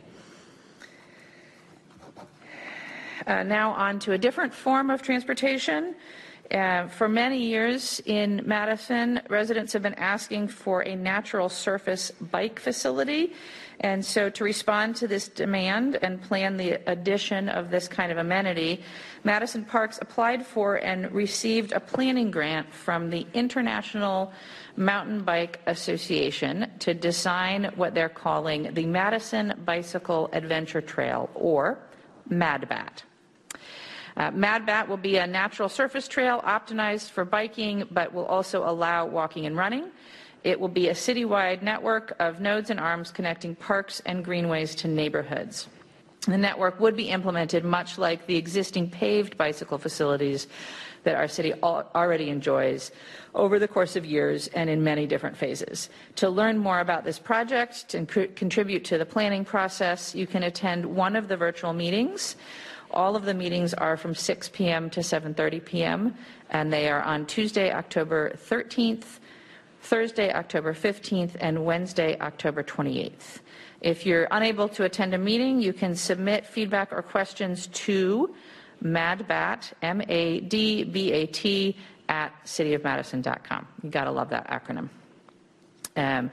Uh, 3.25 3.43
now 3.43 3.71
on 3.71 3.99
to 3.99 4.13
a 4.13 4.17
different 4.17 4.53
form 4.53 4.89
of 4.89 5.01
transportation. 5.01 5.95
Uh, 6.51 6.87
for 6.87 7.09
many 7.09 7.43
years 7.43 7.99
in 8.05 8.41
Madison, 8.45 9.19
residents 9.29 9.73
have 9.73 9.81
been 9.81 9.95
asking 9.95 10.47
for 10.47 10.81
a 10.81 10.95
natural 10.95 11.49
surface 11.49 12.11
bike 12.11 12.59
facility. 12.59 13.33
And 13.79 14.05
so, 14.05 14.29
to 14.29 14.43
respond 14.43 14.95
to 14.97 15.07
this 15.07 15.27
demand 15.27 15.97
and 16.01 16.21
plan 16.21 16.55
the 16.55 16.79
addition 16.89 17.49
of 17.49 17.71
this 17.71 17.87
kind 17.87 18.11
of 18.11 18.19
amenity, 18.19 18.83
Madison 19.23 19.65
Parks 19.65 19.97
applied 20.01 20.45
for 20.45 20.75
and 20.75 21.11
received 21.11 21.71
a 21.73 21.79
planning 21.79 22.31
grant 22.31 22.71
from 22.71 23.09
the 23.09 23.25
International 23.33 24.31
Mountain 24.77 25.23
Bike 25.23 25.59
Association 25.65 26.71
to 26.79 26.93
design 26.93 27.71
what 27.75 27.93
they're 27.93 28.07
calling 28.07 28.73
the 28.73 28.85
Madison 28.85 29.61
Bicycle 29.65 30.29
Adventure 30.31 30.81
Trail, 30.81 31.29
or 31.33 31.79
MADBAT. 32.29 33.03
Uh, 34.17 34.31
MadBat 34.31 34.87
will 34.87 34.97
be 34.97 35.17
a 35.17 35.27
natural 35.27 35.67
surface 35.67 36.07
trail 36.07 36.41
optimized 36.45 37.09
for 37.09 37.25
biking, 37.25 37.83
but 37.91 38.13
will 38.13 38.25
also 38.25 38.67
allow 38.67 39.05
walking 39.05 39.45
and 39.45 39.57
running. 39.57 39.91
It 40.43 40.59
will 40.59 40.69
be 40.69 40.89
a 40.89 40.93
citywide 40.93 41.61
network 41.61 42.15
of 42.19 42.39
nodes 42.39 42.69
and 42.69 42.79
arms 42.79 43.11
connecting 43.11 43.55
parks 43.55 44.01
and 44.05 44.23
greenways 44.23 44.75
to 44.75 44.87
neighborhoods. 44.87 45.67
The 46.27 46.37
network 46.37 46.79
would 46.79 46.95
be 46.95 47.09
implemented 47.09 47.63
much 47.65 47.97
like 47.97 48.25
the 48.25 48.35
existing 48.35 48.89
paved 48.89 49.37
bicycle 49.37 49.77
facilities 49.77 50.47
that 51.03 51.15
our 51.15 51.27
city 51.27 51.53
already 51.63 52.29
enjoys 52.29 52.91
over 53.35 53.59
the 53.59 53.67
course 53.67 53.95
of 53.95 54.05
years 54.05 54.47
and 54.49 54.69
in 54.69 54.83
many 54.83 55.05
different 55.05 55.37
phases. 55.37 55.89
To 56.15 56.29
learn 56.29 56.57
more 56.57 56.79
about 56.79 57.03
this 57.03 57.19
project 57.19 57.93
and 57.93 58.07
contribute 58.07 58.83
to 58.85 58.97
the 58.97 59.05
planning 59.05 59.45
process, 59.45 60.15
you 60.15 60.25
can 60.25 60.43
attend 60.43 60.85
one 60.85 61.15
of 61.15 61.27
the 61.27 61.37
virtual 61.37 61.73
meetings 61.73 62.35
all 62.95 63.15
of 63.15 63.25
the 63.25 63.33
meetings 63.33 63.73
are 63.73 63.97
from 63.97 64.15
6 64.15 64.49
p.m. 64.49 64.89
to 64.91 65.01
7:30 65.01 65.63
p.m. 65.65 66.15
and 66.49 66.71
they 66.71 66.89
are 66.89 67.01
on 67.01 67.25
Tuesday, 67.25 67.71
October 67.71 68.31
13th, 68.49 69.19
Thursday, 69.81 70.33
October 70.33 70.73
15th, 70.73 71.35
and 71.39 71.63
Wednesday, 71.63 72.17
October 72.19 72.63
28th. 72.63 73.39
If 73.81 74.05
you're 74.05 74.27
unable 74.31 74.67
to 74.69 74.83
attend 74.83 75.13
a 75.13 75.17
meeting, 75.17 75.61
you 75.61 75.73
can 75.73 75.95
submit 75.95 76.45
feedback 76.45 76.91
or 76.91 77.03
questions 77.03 77.67
to 77.67 78.33
MADBAT, 78.83 79.73
M-A-D-B-A-T, 79.81 81.77
at 82.07 82.31
cityofmadison.com. 82.45 83.67
You 83.83 83.89
gotta 83.89 84.11
love 84.11 84.29
that 84.29 84.47
acronym. 84.49 84.89
Um, 85.95 86.31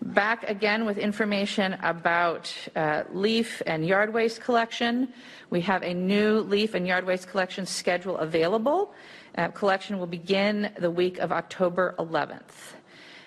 Back 0.00 0.48
again 0.48 0.84
with 0.84 0.96
information 0.96 1.72
about 1.82 2.54
uh, 2.76 3.02
leaf 3.12 3.60
and 3.66 3.84
yard 3.84 4.14
waste 4.14 4.40
collection. 4.40 5.12
We 5.50 5.60
have 5.62 5.82
a 5.82 5.92
new 5.92 6.38
leaf 6.38 6.74
and 6.74 6.86
yard 6.86 7.04
waste 7.04 7.28
collection 7.28 7.66
schedule 7.66 8.16
available. 8.18 8.94
Uh, 9.36 9.48
collection 9.48 9.98
will 9.98 10.06
begin 10.06 10.70
the 10.78 10.90
week 10.90 11.18
of 11.18 11.32
October 11.32 11.96
11th. 11.98 12.74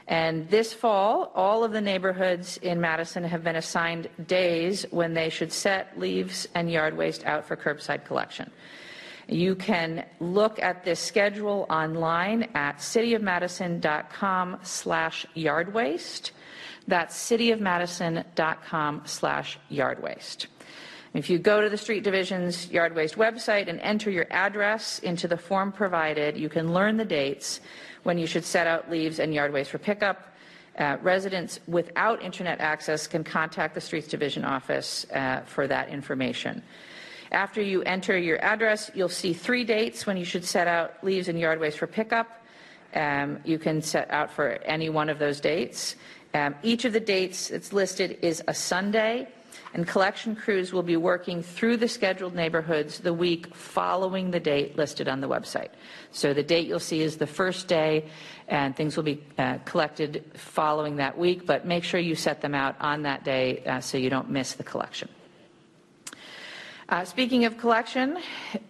And 0.08 0.50
this 0.50 0.72
fall, 0.72 1.34
all 1.36 1.65
of 1.65 1.74
the 1.74 1.82
neighborhoods 1.82 2.58
in 2.58 2.80
Madison 2.80 3.26
have 3.26 3.44
been 3.44 3.58
assigned 3.58 4.08
days 4.28 4.86
when 4.91 5.13
they 5.13 5.30
should 5.30 5.52
set 5.52 6.00
leaves 6.00 6.48
and 6.56 6.72
yard 6.72 6.96
waste 6.96 7.26
out 7.26 7.46
for 7.46 7.58
curbside 7.58 8.06
collection. 8.06 8.50
You 9.32 9.56
can 9.56 10.04
look 10.20 10.62
at 10.62 10.84
this 10.84 11.00
schedule 11.00 11.65
online 11.70 12.50
at 12.54 12.80
cityofmadison.com 12.80 14.60
slash 14.62 15.26
yard 15.34 15.74
waste. 15.74 16.34
That's 16.86 17.15
cityofmadison.com 17.32 19.04
slash 19.06 19.58
yard 19.70 20.04
waste. 20.04 20.48
If 21.13 21.30
you 21.30 21.39
go 21.39 21.62
to 21.62 21.70
the 21.70 21.78
Street 21.78 22.04
Division's 22.04 22.70
yard 22.70 22.94
waste 22.94 23.15
website 23.15 23.70
and 23.70 23.80
enter 23.80 24.12
your 24.12 24.28
address 24.32 25.00
into 25.00 25.30
the 25.30 25.38
form 25.38 25.72
provided, 25.72 26.36
you 26.36 26.50
can 26.50 26.74
learn 26.74 26.98
the 26.98 27.06
dates 27.06 27.62
when 28.04 28.17
you 28.17 28.28
should 28.28 28.44
set 28.44 28.67
out 28.67 28.91
leaves 28.91 29.20
and 29.20 29.34
yard 29.34 29.54
waste 29.54 29.72
for 29.72 29.78
pickup. 29.78 30.36
Uh, 30.78 30.98
residents 31.02 31.62
without 31.67 32.22
internet 32.22 32.60
access 32.60 33.08
can 33.08 33.24
contact 33.24 33.76
the 33.76 33.82
Streets 33.82 34.10
Division 34.10 34.44
office 34.44 35.06
uh, 35.13 35.39
for 35.46 35.67
that 35.67 35.88
information. 35.88 36.62
After 37.32 37.62
you 37.62 37.82
enter 37.84 38.17
your 38.17 38.44
address, 38.44 38.91
you'll 38.94 39.08
see 39.08 39.34
three 39.34 39.63
dates 39.63 40.06
when 40.06 40.17
you 40.17 40.26
should 40.26 40.44
set 40.44 40.67
out 40.67 41.02
leaves 41.02 41.30
and 41.30 41.39
yard 41.39 41.60
waste 41.60 41.78
for 41.78 41.88
pickup. 41.88 42.28
Um, 42.94 43.39
you 43.46 43.58
can 43.58 43.82
set 43.82 44.12
out 44.12 44.32
for 44.32 44.50
any 44.65 44.89
one 44.89 45.08
of 45.08 45.17
those 45.17 45.39
dates. 45.39 45.96
Um, 46.34 46.56
each 46.62 46.84
of 46.84 46.91
the 46.91 47.00
dates 47.00 47.48
that's 47.48 47.72
listed 47.72 48.20
is 48.22 48.44
a 48.50 48.54
Sunday, 48.54 49.30
and 49.74 49.88
collection 49.88 50.36
crews 50.36 50.74
will 50.74 50.84
be 50.84 50.98
working 50.98 51.41
through 51.41 51.78
the 51.78 51.88
scheduled 51.88 52.36
neighborhoods 52.36 53.00
the 53.00 53.13
week 53.13 53.56
following 53.56 54.32
the 54.32 54.39
date 54.39 54.76
listed 54.76 55.08
on 55.08 55.22
the 55.22 55.30
website. 55.30 55.70
So 56.12 56.34
the 56.34 56.44
date 56.44 56.67
you'll 56.67 56.80
see 56.80 57.02
is 57.02 57.15
the 57.15 57.28
first 57.28 57.70
day, 57.70 58.10
and 58.50 58.76
things 58.76 58.98
will 58.98 59.04
be 59.04 59.24
uh, 59.38 59.60
collected 59.63 60.26
following 60.34 60.98
that 60.98 61.17
week, 61.17 61.46
but 61.46 61.65
make 61.65 61.86
sure 61.86 62.00
you 62.00 62.15
set 62.15 62.41
them 62.41 62.56
out 62.56 62.76
on 62.82 63.04
that 63.04 63.24
day 63.24 63.63
uh, 63.63 63.80
so 63.80 63.98
you 63.98 64.10
don't 64.10 64.30
miss 64.30 64.54
the 64.54 64.63
collection. 64.63 65.08
Uh, 66.91 67.06
speaking 67.06 67.45
of 67.45 67.58
collection, 67.58 68.17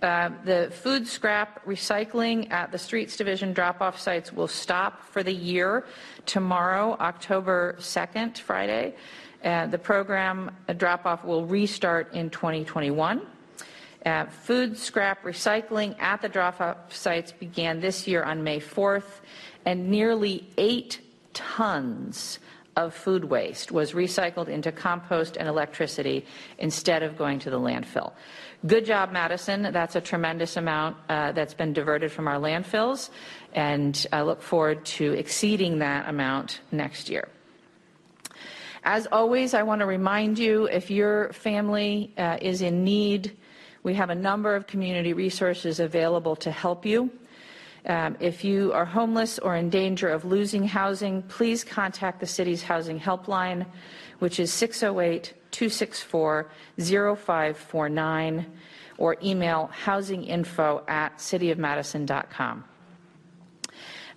uh, 0.04 0.30
the 0.46 0.72
food 0.72 1.08
scrap 1.08 1.66
recycling 1.66 2.52
at 2.52 2.72
the 2.72 2.78
Streets 2.78 3.18
Division 3.18 3.52
drop-off 3.52 4.00
sites 4.00 4.32
will 4.32 4.48
stop 4.48 5.04
for 5.04 5.24
the 5.24 5.34
year 5.34 5.86
tomorrow, 6.28 6.96
October 7.00 7.76
2nd, 7.80 8.38
Friday. 8.38 8.94
Uh, 9.44 9.66
the 9.66 9.78
program 9.80 10.56
drop-off 10.78 11.26
will 11.26 11.48
restart 11.48 12.14
in 12.14 12.30
2021. 12.30 13.24
Uh, 14.06 14.26
food 14.28 14.78
scrap 14.78 15.24
recycling 15.24 16.00
at 16.00 16.22
the 16.22 16.30
drop-off 16.30 16.94
sites 16.94 17.32
began 17.32 17.80
this 17.80 18.08
year 18.08 18.22
on 18.22 18.44
May 18.44 18.60
4th, 18.60 19.22
and 19.66 19.90
nearly 19.90 20.48
eight 20.60 21.02
tons 21.34 22.38
of 22.76 22.94
food 22.94 23.26
waste 23.26 23.72
was 23.72 23.92
recycled 23.92 24.48
into 24.48 24.72
compost 24.72 25.38
and 25.38 25.48
electricity 25.48 26.26
instead 26.58 27.04
of 27.04 27.18
going 27.18 27.40
to 27.40 27.50
the 27.50 27.60
landfill. 27.60 28.14
Good 28.66 28.86
job, 28.86 29.12
Madison. 29.12 29.64
That's 29.74 29.96
a 29.96 30.02
tremendous 30.02 30.56
amount 30.56 30.98
uh, 31.10 31.32
that's 31.32 31.54
been 31.54 31.74
diverted 31.74 32.12
from 32.12 32.28
our 32.28 32.38
landfills, 32.38 33.10
and 33.54 34.06
I 34.12 34.22
look 34.22 34.42
forward 34.42 34.86
to 34.86 35.14
exceeding 35.14 35.80
that 35.80 36.08
amount 36.08 36.62
next 36.72 37.10
year. 37.10 37.28
As 38.84 39.08
always, 39.12 39.54
I 39.54 39.64
want 39.64 39.80
to 39.82 39.86
remind 39.86 40.40
you 40.40 40.66
if 40.66 40.90
your 40.90 41.32
family 41.34 42.14
uh, 42.18 42.38
is 42.42 42.62
in 42.62 42.84
need, 42.84 43.38
we 43.84 43.94
have 43.96 44.10
a 44.10 44.16
number 44.16 44.56
of 44.56 44.66
community 44.66 45.14
resources 45.14 45.80
available 45.80 46.36
to 46.38 46.52
help 46.52 46.86
you. 46.86 47.12
Um, 47.88 48.16
if 48.20 48.44
you 48.44 48.72
are 48.74 48.86
homeless 48.86 49.40
or 49.40 49.56
in 49.56 49.70
danger 49.70 50.08
of 50.08 50.24
losing 50.24 50.68
housing, 50.68 51.24
please 51.24 51.64
contact 51.64 52.20
the 52.20 52.28
city's 52.28 52.62
housing 52.62 53.00
helpline, 53.00 53.66
which 54.20 54.40
is 54.40 54.54
608 54.54 55.34
264 55.52 56.52
0549, 56.78 58.46
or 58.98 59.18
email 59.24 59.72
housinginfo 59.84 60.88
at 60.88 61.18
cityofmadison.com. 61.18 62.64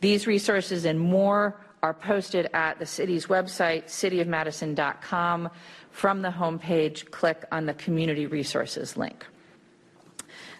These 0.00 0.26
resources 0.26 0.84
and 0.84 1.00
more 1.00 1.56
are 1.82 1.94
posted 1.94 2.48
at 2.52 2.78
the 2.78 2.86
city's 2.86 3.26
website, 3.26 3.86
cityofmadison.com. 3.86 5.48
From 5.90 6.22
the 6.22 6.30
homepage, 6.30 7.10
click 7.10 7.44
on 7.52 7.66
the 7.66 7.74
Community 7.74 8.26
Resources 8.26 8.96
link. 8.96 9.26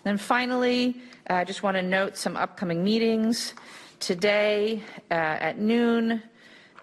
Then 0.04 0.16
finally, 0.16 0.96
uh, 1.28 1.34
I 1.34 1.44
just 1.44 1.62
want 1.62 1.76
to 1.76 1.82
note 1.82 2.16
some 2.16 2.36
upcoming 2.36 2.82
meetings. 2.82 3.54
Today 4.00 4.82
uh, 5.10 5.14
at 5.14 5.58
noon, 5.58 6.22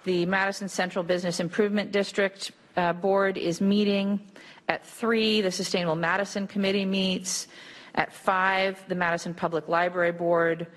the 0.04 0.26
Madison 0.26 0.70
Central 0.70 1.04
Business 1.04 1.40
Improvement 1.40 1.92
District 1.92 2.52
uh, 2.78 2.94
Board 2.94 3.38
is 3.38 3.60
meeting. 3.60 4.22
At 4.70 4.86
3, 4.86 5.42
the 5.42 5.52
Sustainable 5.52 5.96
Madison 5.96 6.48
Committee 6.48 6.86
meets. 6.86 7.48
At 7.96 8.14
5, 8.14 8.88
the 8.88 8.96
Madison 8.96 9.34
Public 9.34 9.68
Library 9.68 10.12
Board. 10.12 10.68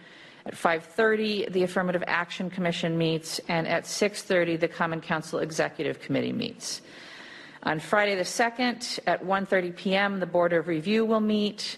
At 0.46 0.54
5:30, 0.54 1.52
the 1.52 1.62
Affirmative 1.64 2.02
Action 2.06 2.48
Commission 2.48 2.96
meets. 2.96 3.40
And 3.48 3.68
at 3.68 3.85
6:30, 3.85 4.59
the 4.59 4.68
Common 4.68 5.00
Council 5.00 5.40
Executive 5.40 6.00
Committee 6.00 6.33
meets. 6.33 6.80
On 7.62 7.79
Friday 7.79 8.14
the 8.14 8.23
2nd, 8.23 9.01
at 9.07 9.23
1:30 9.23 9.77
p.m., 9.77 10.18
the 10.18 10.27
Board 10.27 10.55
of 10.55 10.66
Review 10.66 11.05
will 11.05 11.20
meet. 11.20 11.77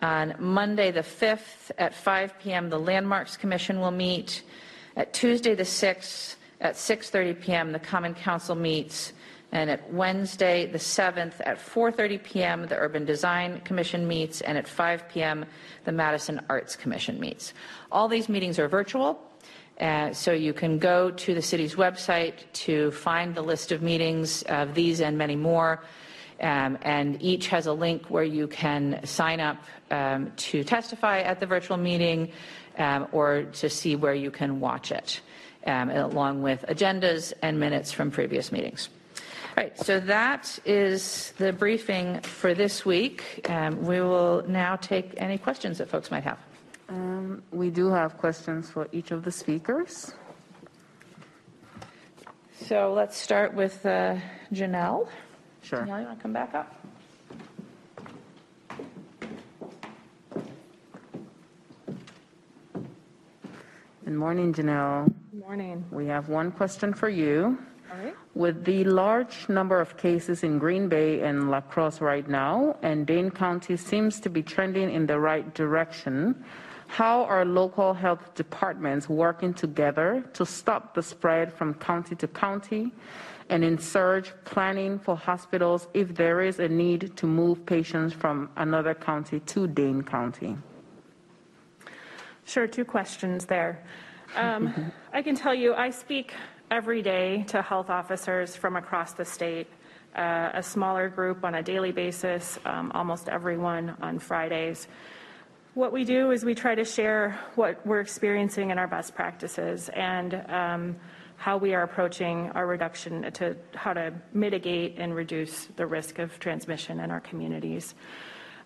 On 0.00 0.34
Monday 0.40 0.90
the 0.90 1.02
5th, 1.02 1.70
at 1.78 1.94
5 1.94 2.40
p.m., 2.40 2.70
the 2.70 2.78
Landmarks 2.78 3.36
Commission 3.36 3.78
will 3.78 3.92
meet. 3.92 4.42
At 4.96 5.12
Tuesday 5.12 5.54
the 5.54 5.62
6th, 5.62 6.34
at 6.60 6.74
6:30 6.74 7.40
p.m., 7.40 7.72
the 7.72 7.78
Common 7.78 8.14
Council 8.14 8.56
meets. 8.56 9.12
And 9.52 9.70
at 9.70 9.92
Wednesday 9.92 10.66
the 10.66 10.78
7th, 10.78 11.34
at 11.46 11.58
4:30 11.58 12.22
p.m., 12.24 12.66
the 12.66 12.76
Urban 12.76 13.04
Design 13.04 13.60
Commission 13.60 14.08
meets. 14.08 14.40
And 14.40 14.58
at 14.58 14.66
5 14.66 15.08
p.m., 15.08 15.44
the 15.84 15.92
Madison 15.92 16.40
Arts 16.48 16.74
Commission 16.74 17.20
meets. 17.20 17.54
All 17.92 18.08
these 18.08 18.28
meetings 18.28 18.58
are 18.58 18.66
virtual. 18.66 19.20
Uh, 19.82 20.12
So 20.12 20.30
you 20.30 20.54
can 20.54 20.78
go 20.78 21.10
to 21.10 21.34
the 21.34 21.42
city's 21.42 21.74
website 21.74 22.34
to 22.66 22.92
find 22.92 23.34
the 23.34 23.42
list 23.42 23.72
of 23.72 23.82
meetings 23.82 24.42
of 24.44 24.74
these 24.74 25.00
and 25.00 25.18
many 25.18 25.34
more. 25.34 25.82
Um, 26.40 26.78
And 26.82 27.20
each 27.20 27.48
has 27.48 27.66
a 27.66 27.72
link 27.72 28.06
where 28.08 28.28
you 28.38 28.46
can 28.46 29.04
sign 29.04 29.40
up 29.40 29.58
um, 29.90 30.30
to 30.36 30.62
testify 30.62 31.20
at 31.20 31.40
the 31.40 31.46
virtual 31.46 31.76
meeting 31.76 32.30
um, 32.78 33.08
or 33.12 33.42
to 33.60 33.68
see 33.68 33.96
where 33.96 34.14
you 34.14 34.30
can 34.30 34.60
watch 34.60 34.92
it, 34.92 35.20
um, 35.66 35.90
along 35.90 36.42
with 36.42 36.64
agendas 36.68 37.32
and 37.42 37.58
minutes 37.58 37.90
from 37.92 38.10
previous 38.10 38.52
meetings. 38.52 38.88
All 39.14 39.64
right, 39.64 39.76
so 39.78 40.00
that 40.00 40.58
is 40.64 41.34
the 41.38 41.52
briefing 41.52 42.20
for 42.22 42.54
this 42.54 42.86
week. 42.86 43.46
Um, 43.50 43.84
We 43.84 44.00
will 44.00 44.44
now 44.46 44.76
take 44.76 45.14
any 45.16 45.38
questions 45.38 45.78
that 45.78 45.88
folks 45.90 46.10
might 46.10 46.24
have. 46.24 46.38
Um, 46.92 47.42
We 47.52 47.70
do 47.70 47.88
have 47.88 48.18
questions 48.18 48.70
for 48.70 48.86
each 48.92 49.12
of 49.12 49.24
the 49.24 49.32
speakers. 49.32 50.14
So 52.66 52.92
let's 52.92 53.16
start 53.16 53.54
with 53.54 53.84
uh, 53.86 54.16
Janelle. 54.52 55.08
Sure. 55.62 55.80
Janelle, 55.80 56.00
you 56.00 56.06
want 56.06 56.18
to 56.18 56.22
come 56.22 56.32
back 56.32 56.54
up? 56.54 56.68
Good 64.04 64.14
morning, 64.14 64.52
Janelle. 64.52 65.06
Good 65.30 65.40
morning. 65.40 65.84
We 65.90 66.06
have 66.06 66.28
one 66.28 66.52
question 66.52 66.92
for 66.92 67.08
you. 67.08 67.58
All 67.90 68.04
right. 68.04 68.14
With 68.34 68.64
the 68.64 68.84
large 68.84 69.48
number 69.48 69.80
of 69.80 69.96
cases 69.96 70.42
in 70.42 70.58
Green 70.58 70.88
Bay 70.88 71.20
and 71.22 71.50
La 71.50 71.60
Crosse 71.60 72.00
right 72.00 72.28
now, 72.28 72.76
and 72.82 73.06
Dane 73.06 73.30
County 73.30 73.76
seems 73.76 74.20
to 74.20 74.28
be 74.30 74.42
trending 74.42 74.90
in 74.92 75.06
the 75.06 75.18
right 75.18 75.54
direction, 75.54 76.44
how 76.92 77.24
are 77.24 77.42
local 77.46 77.94
health 77.94 78.34
departments 78.34 79.08
working 79.08 79.54
together 79.54 80.22
to 80.34 80.44
stop 80.44 80.94
the 80.94 81.02
spread 81.02 81.50
from 81.50 81.72
county 81.72 82.14
to 82.14 82.28
county 82.28 82.92
and 83.48 83.64
in 83.64 83.78
surge 83.78 84.34
planning 84.44 84.98
for 84.98 85.16
hospitals 85.16 85.88
if 85.94 86.14
there 86.14 86.42
is 86.42 86.58
a 86.58 86.68
need 86.68 87.16
to 87.16 87.26
move 87.26 87.64
patients 87.64 88.12
from 88.12 88.50
another 88.56 88.92
county 88.92 89.40
to 89.40 89.66
Dane 89.66 90.02
County? 90.02 90.54
Sure, 92.44 92.66
two 92.66 92.84
questions 92.84 93.46
there. 93.46 93.82
Um, 94.36 94.92
I 95.14 95.22
can 95.22 95.34
tell 95.34 95.54
you, 95.54 95.72
I 95.72 95.88
speak 95.88 96.34
every 96.70 97.00
day 97.00 97.44
to 97.48 97.62
health 97.62 97.88
officers 97.88 98.54
from 98.54 98.76
across 98.76 99.14
the 99.14 99.24
state, 99.24 99.68
uh, 100.14 100.50
a 100.52 100.62
smaller 100.62 101.08
group 101.08 101.42
on 101.42 101.54
a 101.54 101.62
daily 101.62 101.90
basis, 101.90 102.58
um, 102.66 102.92
almost 102.94 103.30
everyone 103.30 103.96
on 104.02 104.18
Fridays. 104.18 104.88
What 105.74 105.90
we 105.90 106.04
do 106.04 106.32
is 106.32 106.44
we 106.44 106.54
try 106.54 106.74
to 106.74 106.84
share 106.84 107.40
what 107.54 107.86
we're 107.86 108.00
experiencing 108.00 108.70
in 108.70 108.78
our 108.78 108.86
best 108.86 109.14
practices 109.14 109.88
and 109.94 110.34
um, 110.50 110.96
how 111.36 111.56
we 111.56 111.72
are 111.72 111.82
approaching 111.82 112.50
our 112.50 112.66
reduction 112.66 113.32
to 113.32 113.56
how 113.74 113.94
to 113.94 114.12
mitigate 114.34 114.98
and 114.98 115.14
reduce 115.14 115.64
the 115.76 115.86
risk 115.86 116.18
of 116.18 116.38
transmission 116.38 117.00
in 117.00 117.10
our 117.10 117.20
communities. 117.20 117.94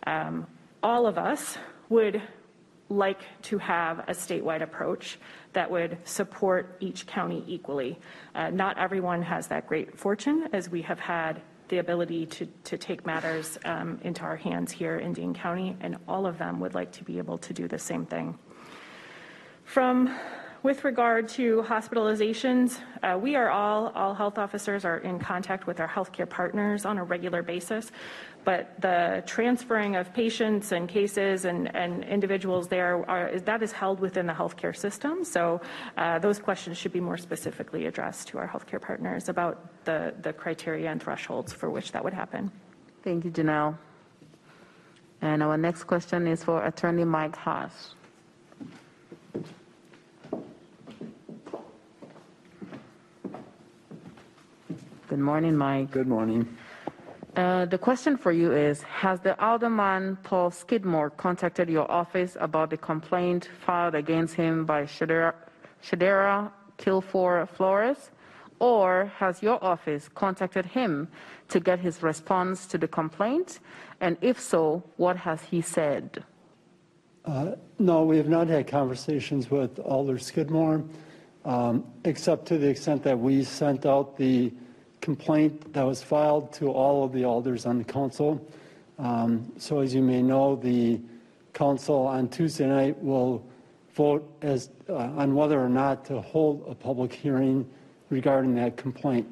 Um, 0.05 0.49
all 0.83 1.07
of 1.07 1.17
us 1.17 1.59
would 1.91 2.21
like 2.89 3.21
to 3.43 3.59
have 3.59 4.01
a 4.01 4.13
statewide 4.13 4.63
approach 4.63 5.21
that 5.53 5.71
would 5.71 5.99
support 6.03 6.77
each 6.81 7.07
county 7.07 7.45
equally. 7.47 8.01
Uh, 8.35 8.51
Not 8.51 8.79
everyone 8.79 9.23
has 9.23 9.47
that 9.47 9.69
great 9.69 9.97
fortune, 9.97 10.49
as 10.53 10.69
we 10.69 10.83
have 10.83 10.99
had 10.99 11.41
the 11.69 11.79
ability 11.79 12.27
to, 12.27 12.47
to 12.65 12.79
take 12.79 13.07
matters 13.07 13.59
um, 13.65 13.99
into 14.03 14.23
our 14.23 14.37
hands 14.37 14.73
here 14.73 14.97
in 14.97 15.13
Dane 15.13 15.35
County, 15.35 15.77
and 15.81 15.97
all 16.07 16.27
of 16.27 16.39
them 16.39 16.61
would 16.61 16.75
like 16.75 16.93
to 16.93 17.05
be 17.05 17.19
able 17.19 17.39
to 17.39 17.53
do 17.53 17.69
the 17.69 17.79
same 17.79 18.07
thing. 18.07 18.39
From, 19.65 20.17
with 20.63 20.85
regard 20.85 21.29
to 21.29 21.63
hospitalizations, 21.63 22.79
uh, 23.03 23.19
we 23.21 23.37
are 23.37 23.51
all, 23.51 23.89
all 23.95 24.15
health 24.15 24.39
officers 24.39 24.85
are 24.85 24.99
in 24.99 25.19
contact 25.19 25.67
with 25.67 25.81
our 25.81 25.89
healthcare 25.89 26.29
partners 26.29 26.85
on 26.85 26.99
a 26.99 27.05
regular 27.05 27.43
basis, 27.43 27.91
but 28.45 28.81
the 28.81 29.25
transferring 29.27 29.97
of 29.97 30.15
patients 30.15 30.73
and 30.73 30.89
cases 30.89 31.45
and, 31.45 31.75
and 31.75 32.05
individuals 32.05 32.69
there, 32.69 33.05
are, 33.11 33.39
that 33.41 33.63
is 33.63 33.73
held 33.73 33.99
within 33.99 34.27
the 34.27 34.33
healthcare 34.33 34.77
system. 34.77 35.25
So 35.25 35.61
uh, 35.97 36.21
those 36.21 36.39
questions 36.39 36.79
should 36.79 36.93
be 36.93 37.01
more 37.01 37.17
specifically 37.17 37.87
addressed 37.87 38.29
to 38.29 38.39
our 38.39 38.47
healthcare 38.47 38.81
partners 38.81 39.29
about 39.29 39.85
the, 39.85 40.15
the 40.23 40.33
criteria 40.33 40.91
and 40.91 41.03
thresholds 41.03 41.53
for 41.53 41.71
which 41.71 41.91
that 41.93 42.05
would 42.05 42.15
happen. 42.15 42.53
Thank 43.03 43.25
you, 43.25 43.33
Janelle. 43.33 43.77
And 45.23 45.43
our 45.43 45.57
next 45.57 45.85
question 45.85 46.29
is 46.29 46.45
for 46.45 46.65
Attorney 46.65 47.05
Mike 47.05 47.35
Haas. 47.35 47.96
Good 55.09 55.21
morning, 55.21 55.57
Mike. 55.57 55.93
Good 55.93 56.09
morning. 56.09 56.49
Uh, 57.37 57.65
The 57.67 57.79
question 57.79 58.17
for 58.17 58.33
you 58.33 58.51
is, 58.53 58.83
has 58.83 59.21
the 59.21 59.41
Alderman 59.41 60.17
Paul 60.25 60.51
Skidmore 60.51 61.11
contacted 61.11 61.69
your 61.69 61.89
office 61.89 62.37
about 62.41 62.71
the 62.71 62.77
complaint 62.77 63.49
filed 63.65 63.95
against 63.95 64.35
him 64.35 64.65
by 64.67 64.83
Shadera 64.83 65.33
Shadera 65.81 66.51
Kilfoy-Flores? 66.79 68.11
Or 68.59 69.13
has 69.19 69.43
your 69.45 69.63
office 69.63 70.09
contacted 70.09 70.67
him 70.67 71.07
to 71.51 71.61
get 71.61 71.79
his 71.79 72.03
response 72.03 72.67
to 72.67 72.77
the 72.77 72.89
complaint? 72.89 73.61
And 74.01 74.17
if 74.23 74.41
so, 74.41 74.83
what 74.97 75.17
has 75.19 75.41
he 75.43 75.61
said? 75.61 76.25
No, 77.79 78.03
we 78.03 78.17
have 78.17 78.29
not 78.29 78.49
had 78.49 78.67
conversations 78.67 79.53
with 79.53 79.79
Alder 79.79 80.19
Skidmore, 80.19 80.83
um, 81.45 81.85
except 82.05 82.47
to 82.47 82.59
the 82.59 82.69
extent 82.69 83.05
that 83.05 83.19
we 83.19 83.45
sent 83.45 83.87
out 83.87 84.17
the 84.17 84.53
complaint 85.07 85.73
that 85.73 85.87
was 85.87 86.03
filed 86.03 86.53
to 86.53 86.69
all 86.69 87.05
of 87.05 87.13
the 87.13 87.25
alders 87.25 87.65
on 87.65 87.79
the 87.79 87.85
council. 87.85 88.31
Um, 88.99 89.53
So 89.57 89.79
as 89.79 89.95
you 89.95 90.03
may 90.03 90.21
know, 90.21 90.57
the 90.57 91.01
council 91.53 92.09
on 92.09 92.29
Tuesday 92.29 92.67
night 92.67 92.97
will 93.01 93.33
vote 93.95 94.23
as, 94.43 94.71
uh, 94.89 95.23
on 95.23 95.29
whether 95.39 95.59
or 95.67 95.69
not 95.69 96.05
to 96.07 96.21
hold 96.21 96.65
a 96.69 96.75
public 96.75 97.13
hearing 97.13 97.65
regarding 98.11 98.53
that 98.57 98.77
complaint. 98.77 99.27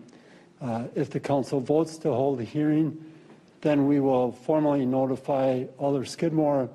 Uh, 0.62 0.84
If 0.94 1.10
the 1.10 1.20
council 1.32 1.58
votes 1.58 1.98
to 2.04 2.08
hold 2.12 2.40
a 2.40 2.44
hearing, 2.56 2.86
then 3.60 3.78
we 3.90 3.98
will 3.98 4.30
formally 4.30 4.86
notify 4.86 5.64
Alder 5.78 6.04
Skidmore 6.04 6.68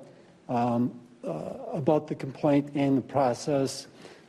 um, 0.48 0.92
uh, 1.24 1.80
about 1.80 2.06
the 2.06 2.14
complaint 2.14 2.64
and 2.74 2.98
the 2.98 3.06
process 3.16 3.86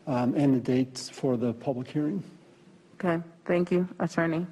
um, 0.08 0.34
and 0.42 0.50
the 0.56 0.64
dates 0.74 1.10
for 1.10 1.36
the 1.36 1.52
public 1.66 1.88
hearing. 1.96 2.24
Okay, 2.96 3.18
thank 3.46 3.70
you, 3.72 3.86
Attorney. 4.00 4.46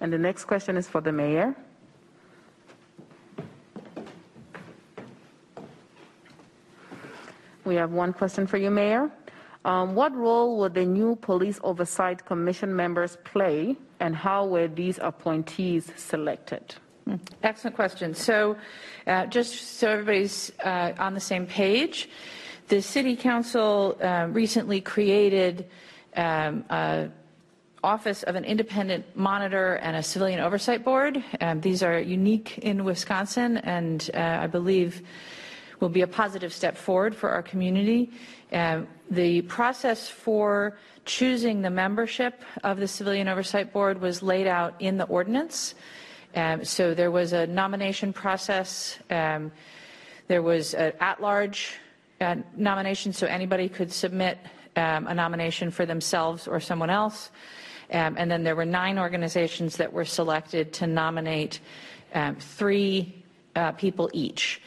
And 0.00 0.12
the 0.12 0.18
next 0.18 0.44
question 0.44 0.76
is 0.76 0.86
for 0.88 1.00
the 1.00 1.12
mayor. 1.12 1.54
We 7.64 7.74
have 7.74 7.90
one 7.90 8.12
question 8.12 8.46
for 8.46 8.58
you, 8.58 8.70
Mayor. 8.70 9.10
Um, 9.64 9.96
What 9.96 10.14
role 10.14 10.56
will 10.56 10.68
the 10.68 10.84
new 10.84 11.16
Police 11.16 11.58
Oversight 11.64 12.24
Commission 12.24 12.74
members 12.74 13.18
play, 13.24 13.76
and 13.98 14.14
how 14.14 14.46
were 14.46 14.68
these 14.68 15.00
appointees 15.02 15.90
selected? 15.96 16.76
Excellent 17.42 17.74
question. 17.74 18.14
So, 18.14 18.56
uh, 19.06 19.26
just 19.26 19.78
so 19.78 19.90
everybody's 19.90 20.52
uh, 20.64 20.92
on 20.98 21.14
the 21.14 21.20
same 21.20 21.46
page, 21.46 22.08
the 22.68 22.80
City 22.80 23.16
Council 23.16 23.96
uh, 24.00 24.28
recently 24.30 24.80
created 24.80 25.66
um, 26.16 26.64
a 26.70 27.08
Office 27.86 28.24
of 28.24 28.34
an 28.34 28.44
Independent 28.44 29.04
Monitor 29.14 29.74
and 29.76 29.94
a 29.96 30.02
Civilian 30.02 30.40
Oversight 30.40 30.82
Board. 30.84 31.22
Um, 31.40 31.60
These 31.60 31.84
are 31.84 32.00
unique 32.00 32.58
in 32.58 32.82
Wisconsin, 32.82 33.58
and 33.58 34.10
uh, 34.12 34.44
I 34.44 34.48
believe 34.48 35.02
will 35.78 35.88
be 35.88 36.02
a 36.02 36.06
positive 36.06 36.52
step 36.52 36.76
forward 36.76 37.14
for 37.14 37.30
our 37.30 37.42
community. 37.42 38.10
Um, 38.52 38.88
The 39.10 39.42
process 39.42 40.08
for 40.08 40.76
choosing 41.04 41.62
the 41.62 41.70
membership 41.70 42.42
of 42.64 42.78
the 42.78 42.88
Civilian 42.88 43.28
Oversight 43.28 43.72
Board 43.72 44.00
was 44.00 44.20
laid 44.20 44.48
out 44.48 44.74
in 44.80 44.98
the 44.98 45.06
ordinance. 45.06 45.76
Um, 46.34 46.64
So 46.64 46.92
there 46.92 47.12
was 47.12 47.32
a 47.32 47.46
nomination 47.46 48.12
process. 48.12 48.98
um, 49.10 49.52
There 50.26 50.42
was 50.42 50.74
an 50.74 50.92
at-large 50.98 51.78
uh, 52.20 52.34
nomination, 52.56 53.12
so 53.12 53.26
anybody 53.28 53.68
could 53.68 53.92
submit 53.92 54.38
um, 54.74 55.06
a 55.06 55.14
nomination 55.14 55.70
for 55.70 55.86
themselves 55.86 56.48
or 56.48 56.58
someone 56.58 56.90
else. 56.90 57.30
Um, 57.92 58.16
And 58.18 58.30
then 58.30 58.42
there 58.42 58.56
were 58.56 58.64
nine 58.64 58.98
organizations 58.98 59.76
that 59.76 59.92
were 59.92 60.04
selected 60.04 60.72
to 60.74 60.86
nominate 60.86 61.60
um, 62.14 62.36
three 62.36 63.22
uh, 63.54 63.72
people 63.72 64.10
each. 64.12 64.60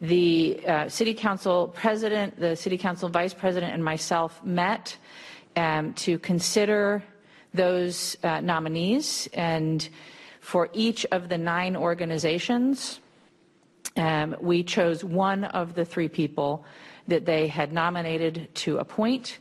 The 0.00 0.60
uh, 0.66 0.88
city 0.88 1.14
council 1.14 1.68
president, 1.68 2.38
the 2.38 2.56
city 2.56 2.76
council 2.76 3.08
vice 3.08 3.34
president, 3.34 3.72
and 3.72 3.84
myself 3.84 4.42
met 4.44 4.96
um, 5.56 5.94
to 5.94 6.18
consider 6.18 7.02
those 7.54 8.16
uh, 8.24 8.40
nominees. 8.40 9.28
And 9.34 9.88
for 10.40 10.68
each 10.72 11.06
of 11.12 11.28
the 11.28 11.38
nine 11.38 11.76
organizations, 11.76 13.00
um, 13.96 14.36
we 14.40 14.64
chose 14.64 15.04
one 15.04 15.44
of 15.44 15.74
the 15.74 15.84
three 15.84 16.08
people 16.08 16.64
that 17.06 17.24
they 17.24 17.46
had 17.46 17.72
nominated 17.72 18.48
to 18.54 18.78
appoint. 18.78 19.38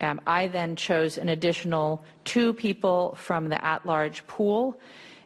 Um, 0.00 0.20
I 0.26 0.46
then 0.48 0.76
chose 0.76 1.18
an 1.18 1.28
additional 1.28 2.04
two 2.24 2.52
people 2.54 3.16
from 3.16 3.48
the 3.48 3.62
at-large 3.64 4.26
pool. 4.26 4.78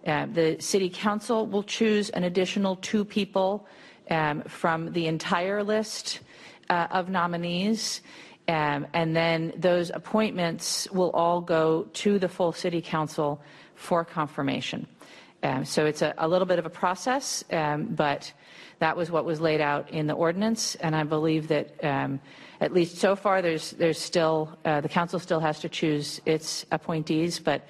Um, 0.06 0.32
the 0.32 0.56
city 0.61 0.90
council 0.90 1.46
will 1.46 1.62
choose 1.62 2.11
an 2.11 2.24
additional 2.24 2.76
two 2.76 3.04
people 3.04 3.66
um, 4.11 4.42
from 4.42 4.92
the 4.92 5.06
entire 5.06 5.62
list 5.62 6.20
uh, 6.70 6.88
of 6.90 7.08
nominees. 7.08 8.00
Um, 8.48 8.87
and 8.92 9.14
then 9.14 9.52
those 9.56 9.90
appointments 9.90 10.90
will 10.90 11.11
all 11.11 11.40
go 11.40 11.85
to 11.92 12.18
the 12.18 12.28
full 12.28 12.52
city 12.52 12.82
council 12.82 13.40
for 13.74 14.04
confirmation. 14.04 14.87
Um, 15.42 15.64
so 15.64 15.87
it's 15.87 16.02
a, 16.02 16.14
a 16.18 16.28
little 16.28 16.46
bit 16.46 16.58
of 16.58 16.66
a 16.66 16.70
process, 16.70 17.44
um, 17.52 17.87
but 17.87 18.32
that 18.82 18.96
was 18.96 19.12
what 19.12 19.24
was 19.24 19.40
laid 19.40 19.60
out 19.60 19.88
in 19.90 20.08
the 20.08 20.12
ordinance, 20.12 20.74
and 20.74 20.96
I 20.96 21.04
believe 21.04 21.46
that 21.48 21.84
um, 21.84 22.20
at 22.60 22.72
least 22.72 22.96
so 22.98 23.14
far, 23.14 23.40
there's 23.40 23.70
there's 23.70 23.98
still 23.98 24.58
uh, 24.64 24.80
the 24.80 24.88
council 24.88 25.20
still 25.20 25.38
has 25.38 25.60
to 25.60 25.68
choose 25.68 26.20
its 26.26 26.66
appointees, 26.72 27.38
but 27.38 27.62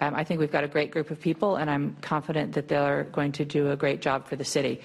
um, 0.00 0.14
I 0.14 0.22
think 0.22 0.38
we've 0.38 0.52
got 0.52 0.62
a 0.62 0.68
great 0.68 0.92
group 0.92 1.10
of 1.10 1.20
people, 1.20 1.56
and 1.56 1.68
I'm 1.68 1.96
confident 2.02 2.52
that 2.52 2.68
they're 2.68 3.08
going 3.10 3.32
to 3.32 3.44
do 3.44 3.72
a 3.72 3.76
great 3.76 4.00
job 4.00 4.28
for 4.28 4.36
the 4.36 4.44
city. 4.44 4.80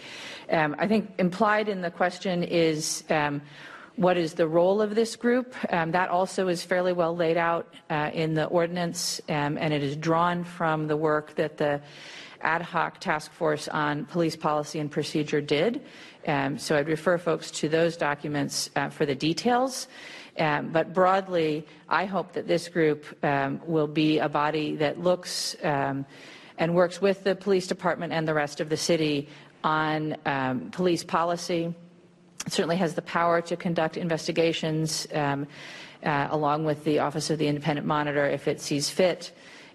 Um, 0.50 0.76
I 0.80 0.88
think 0.88 1.12
implied 1.20 1.70
in 1.70 1.82
the 1.82 1.92
question 1.92 2.44
is. 2.44 3.04
Um, 3.10 3.42
what 3.98 4.18
is 4.18 4.34
the 4.34 4.46
role 4.46 4.82
of 4.82 4.94
this 4.94 5.16
group? 5.16 5.56
Um, 5.72 5.92
that 5.92 6.10
also 6.10 6.50
is 6.50 6.62
fairly 6.62 6.92
well 6.92 7.16
laid 7.16 7.38
out 7.38 7.74
uh, 7.90 8.12
in 8.14 8.34
the 8.34 8.44
ordinance, 8.44 9.22
um, 9.30 9.58
and 9.58 9.74
it 9.74 9.82
is 9.82 9.96
drawn 9.96 10.44
from 10.44 10.88
the 10.88 10.98
work 10.98 11.34
that 11.36 11.56
the 11.56 11.80
ad 12.42 12.62
hoc 12.62 13.00
task 13.00 13.32
force 13.32 13.68
on 13.68 14.06
police 14.06 14.36
policy 14.36 14.80
and 14.80 14.92
procedure 14.92 15.42
did. 15.42 15.82
Um, 16.28 16.58
so 16.58 16.76
I'd 16.76 16.88
refer 16.88 17.18
folks 17.18 17.52
to 17.52 17.70
those 17.70 17.98
documents 17.98 18.70
uh, 18.76 18.90
for 18.90 19.06
the 19.06 19.16
details. 19.16 19.88
Um, 20.38 20.72
but 20.72 20.94
broadly, 20.94 21.66
I 21.88 22.06
hope 22.06 22.34
that 22.34 22.48
this 22.48 22.68
group 22.68 23.06
um, 23.24 23.62
will 23.66 23.88
be 23.88 24.20
a 24.20 24.28
body 24.28 24.76
that 24.78 25.00
looks 25.00 25.56
um, 25.64 26.06
and 26.58 26.76
works 26.76 27.02
with 27.02 27.24
the 27.24 27.36
police 27.36 27.68
department 27.68 28.12
and 28.12 28.28
the 28.28 28.34
rest 28.34 28.60
of 28.60 28.70
the 28.70 28.78
city 28.78 29.30
on 29.64 30.16
um, 30.26 30.72
police 30.72 31.04
policy 31.04 31.74
it 32.46 32.54
certainly 32.54 32.78
has 32.78 32.94
the 32.94 33.02
power 33.02 33.42
to 33.42 33.56
conduct 33.56 33.98
investigations 33.98 35.08
um, 35.14 35.48
uh, 36.04 36.28
along 36.30 36.66
with 36.66 36.84
the 36.84 37.00
Office 37.00 37.30
of 37.30 37.40
the 37.40 37.48
Independent 37.48 37.88
Monitor 37.88 38.26
if 38.28 38.48
it 38.48 38.62
sees 38.62 38.90
fit. 38.90 39.32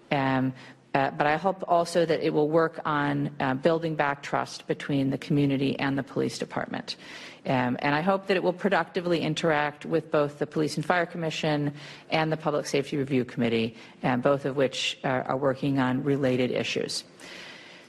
Um, 0.09 0.53
uh, 0.93 1.09
but 1.11 1.25
I 1.25 1.37
hope 1.37 1.63
also 1.67 2.05
that 2.05 2.19
it 2.21 2.33
will 2.33 2.49
work 2.49 2.79
on 2.85 3.29
uh, 3.39 3.53
building 3.53 3.95
back 3.95 4.21
trust 4.21 4.67
between 4.67 5.09
the 5.09 5.17
community 5.17 5.79
and 5.79 5.97
the 5.97 6.03
police 6.03 6.37
department. 6.37 6.97
Um, 7.45 7.77
and 7.79 7.95
I 7.95 8.01
hope 8.01 8.27
that 8.27 8.37
it 8.37 8.43
will 8.43 8.53
productively 8.53 9.21
interact 9.21 9.85
with 9.85 10.11
both 10.11 10.37
the 10.37 10.45
Police 10.45 10.75
and 10.75 10.85
Fire 10.85 11.07
Commission 11.07 11.73
and 12.11 12.31
the 12.31 12.37
Public 12.37 12.67
Safety 12.67 12.97
Review 12.97 13.25
Committee, 13.25 13.75
um, 14.03 14.21
both 14.21 14.45
of 14.45 14.55
which 14.57 14.99
are, 15.03 15.23
are 15.23 15.37
working 15.37 15.79
on 15.79 16.03
related 16.03 16.51
issues. 16.51 17.03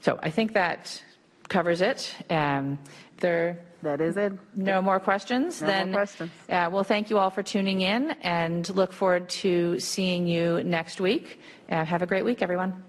So 0.01 0.17
I 0.23 0.31
think 0.31 0.53
that 0.53 1.01
covers 1.49 1.81
it. 1.81 2.15
Um, 2.31 2.79
there 3.19 3.59
That 3.83 4.01
is 4.01 4.17
it. 4.17 4.33
no 4.55 4.81
more 4.81 4.99
questions? 4.99 5.61
No 5.61 5.85
more 5.85 5.93
questions. 5.93 6.31
uh, 6.49 6.69
Well, 6.71 6.83
thank 6.83 7.09
you 7.11 7.19
all 7.19 7.29
for 7.29 7.43
tuning 7.43 7.81
in 7.81 8.11
and 8.23 8.67
look 8.75 8.91
forward 8.91 9.29
to 9.43 9.79
seeing 9.79 10.25
you 10.25 10.63
next 10.63 10.99
week. 10.99 11.39
Uh, 11.69 11.85
Have 11.85 12.01
a 12.01 12.07
great 12.07 12.25
week, 12.25 12.41
everyone. 12.41 12.83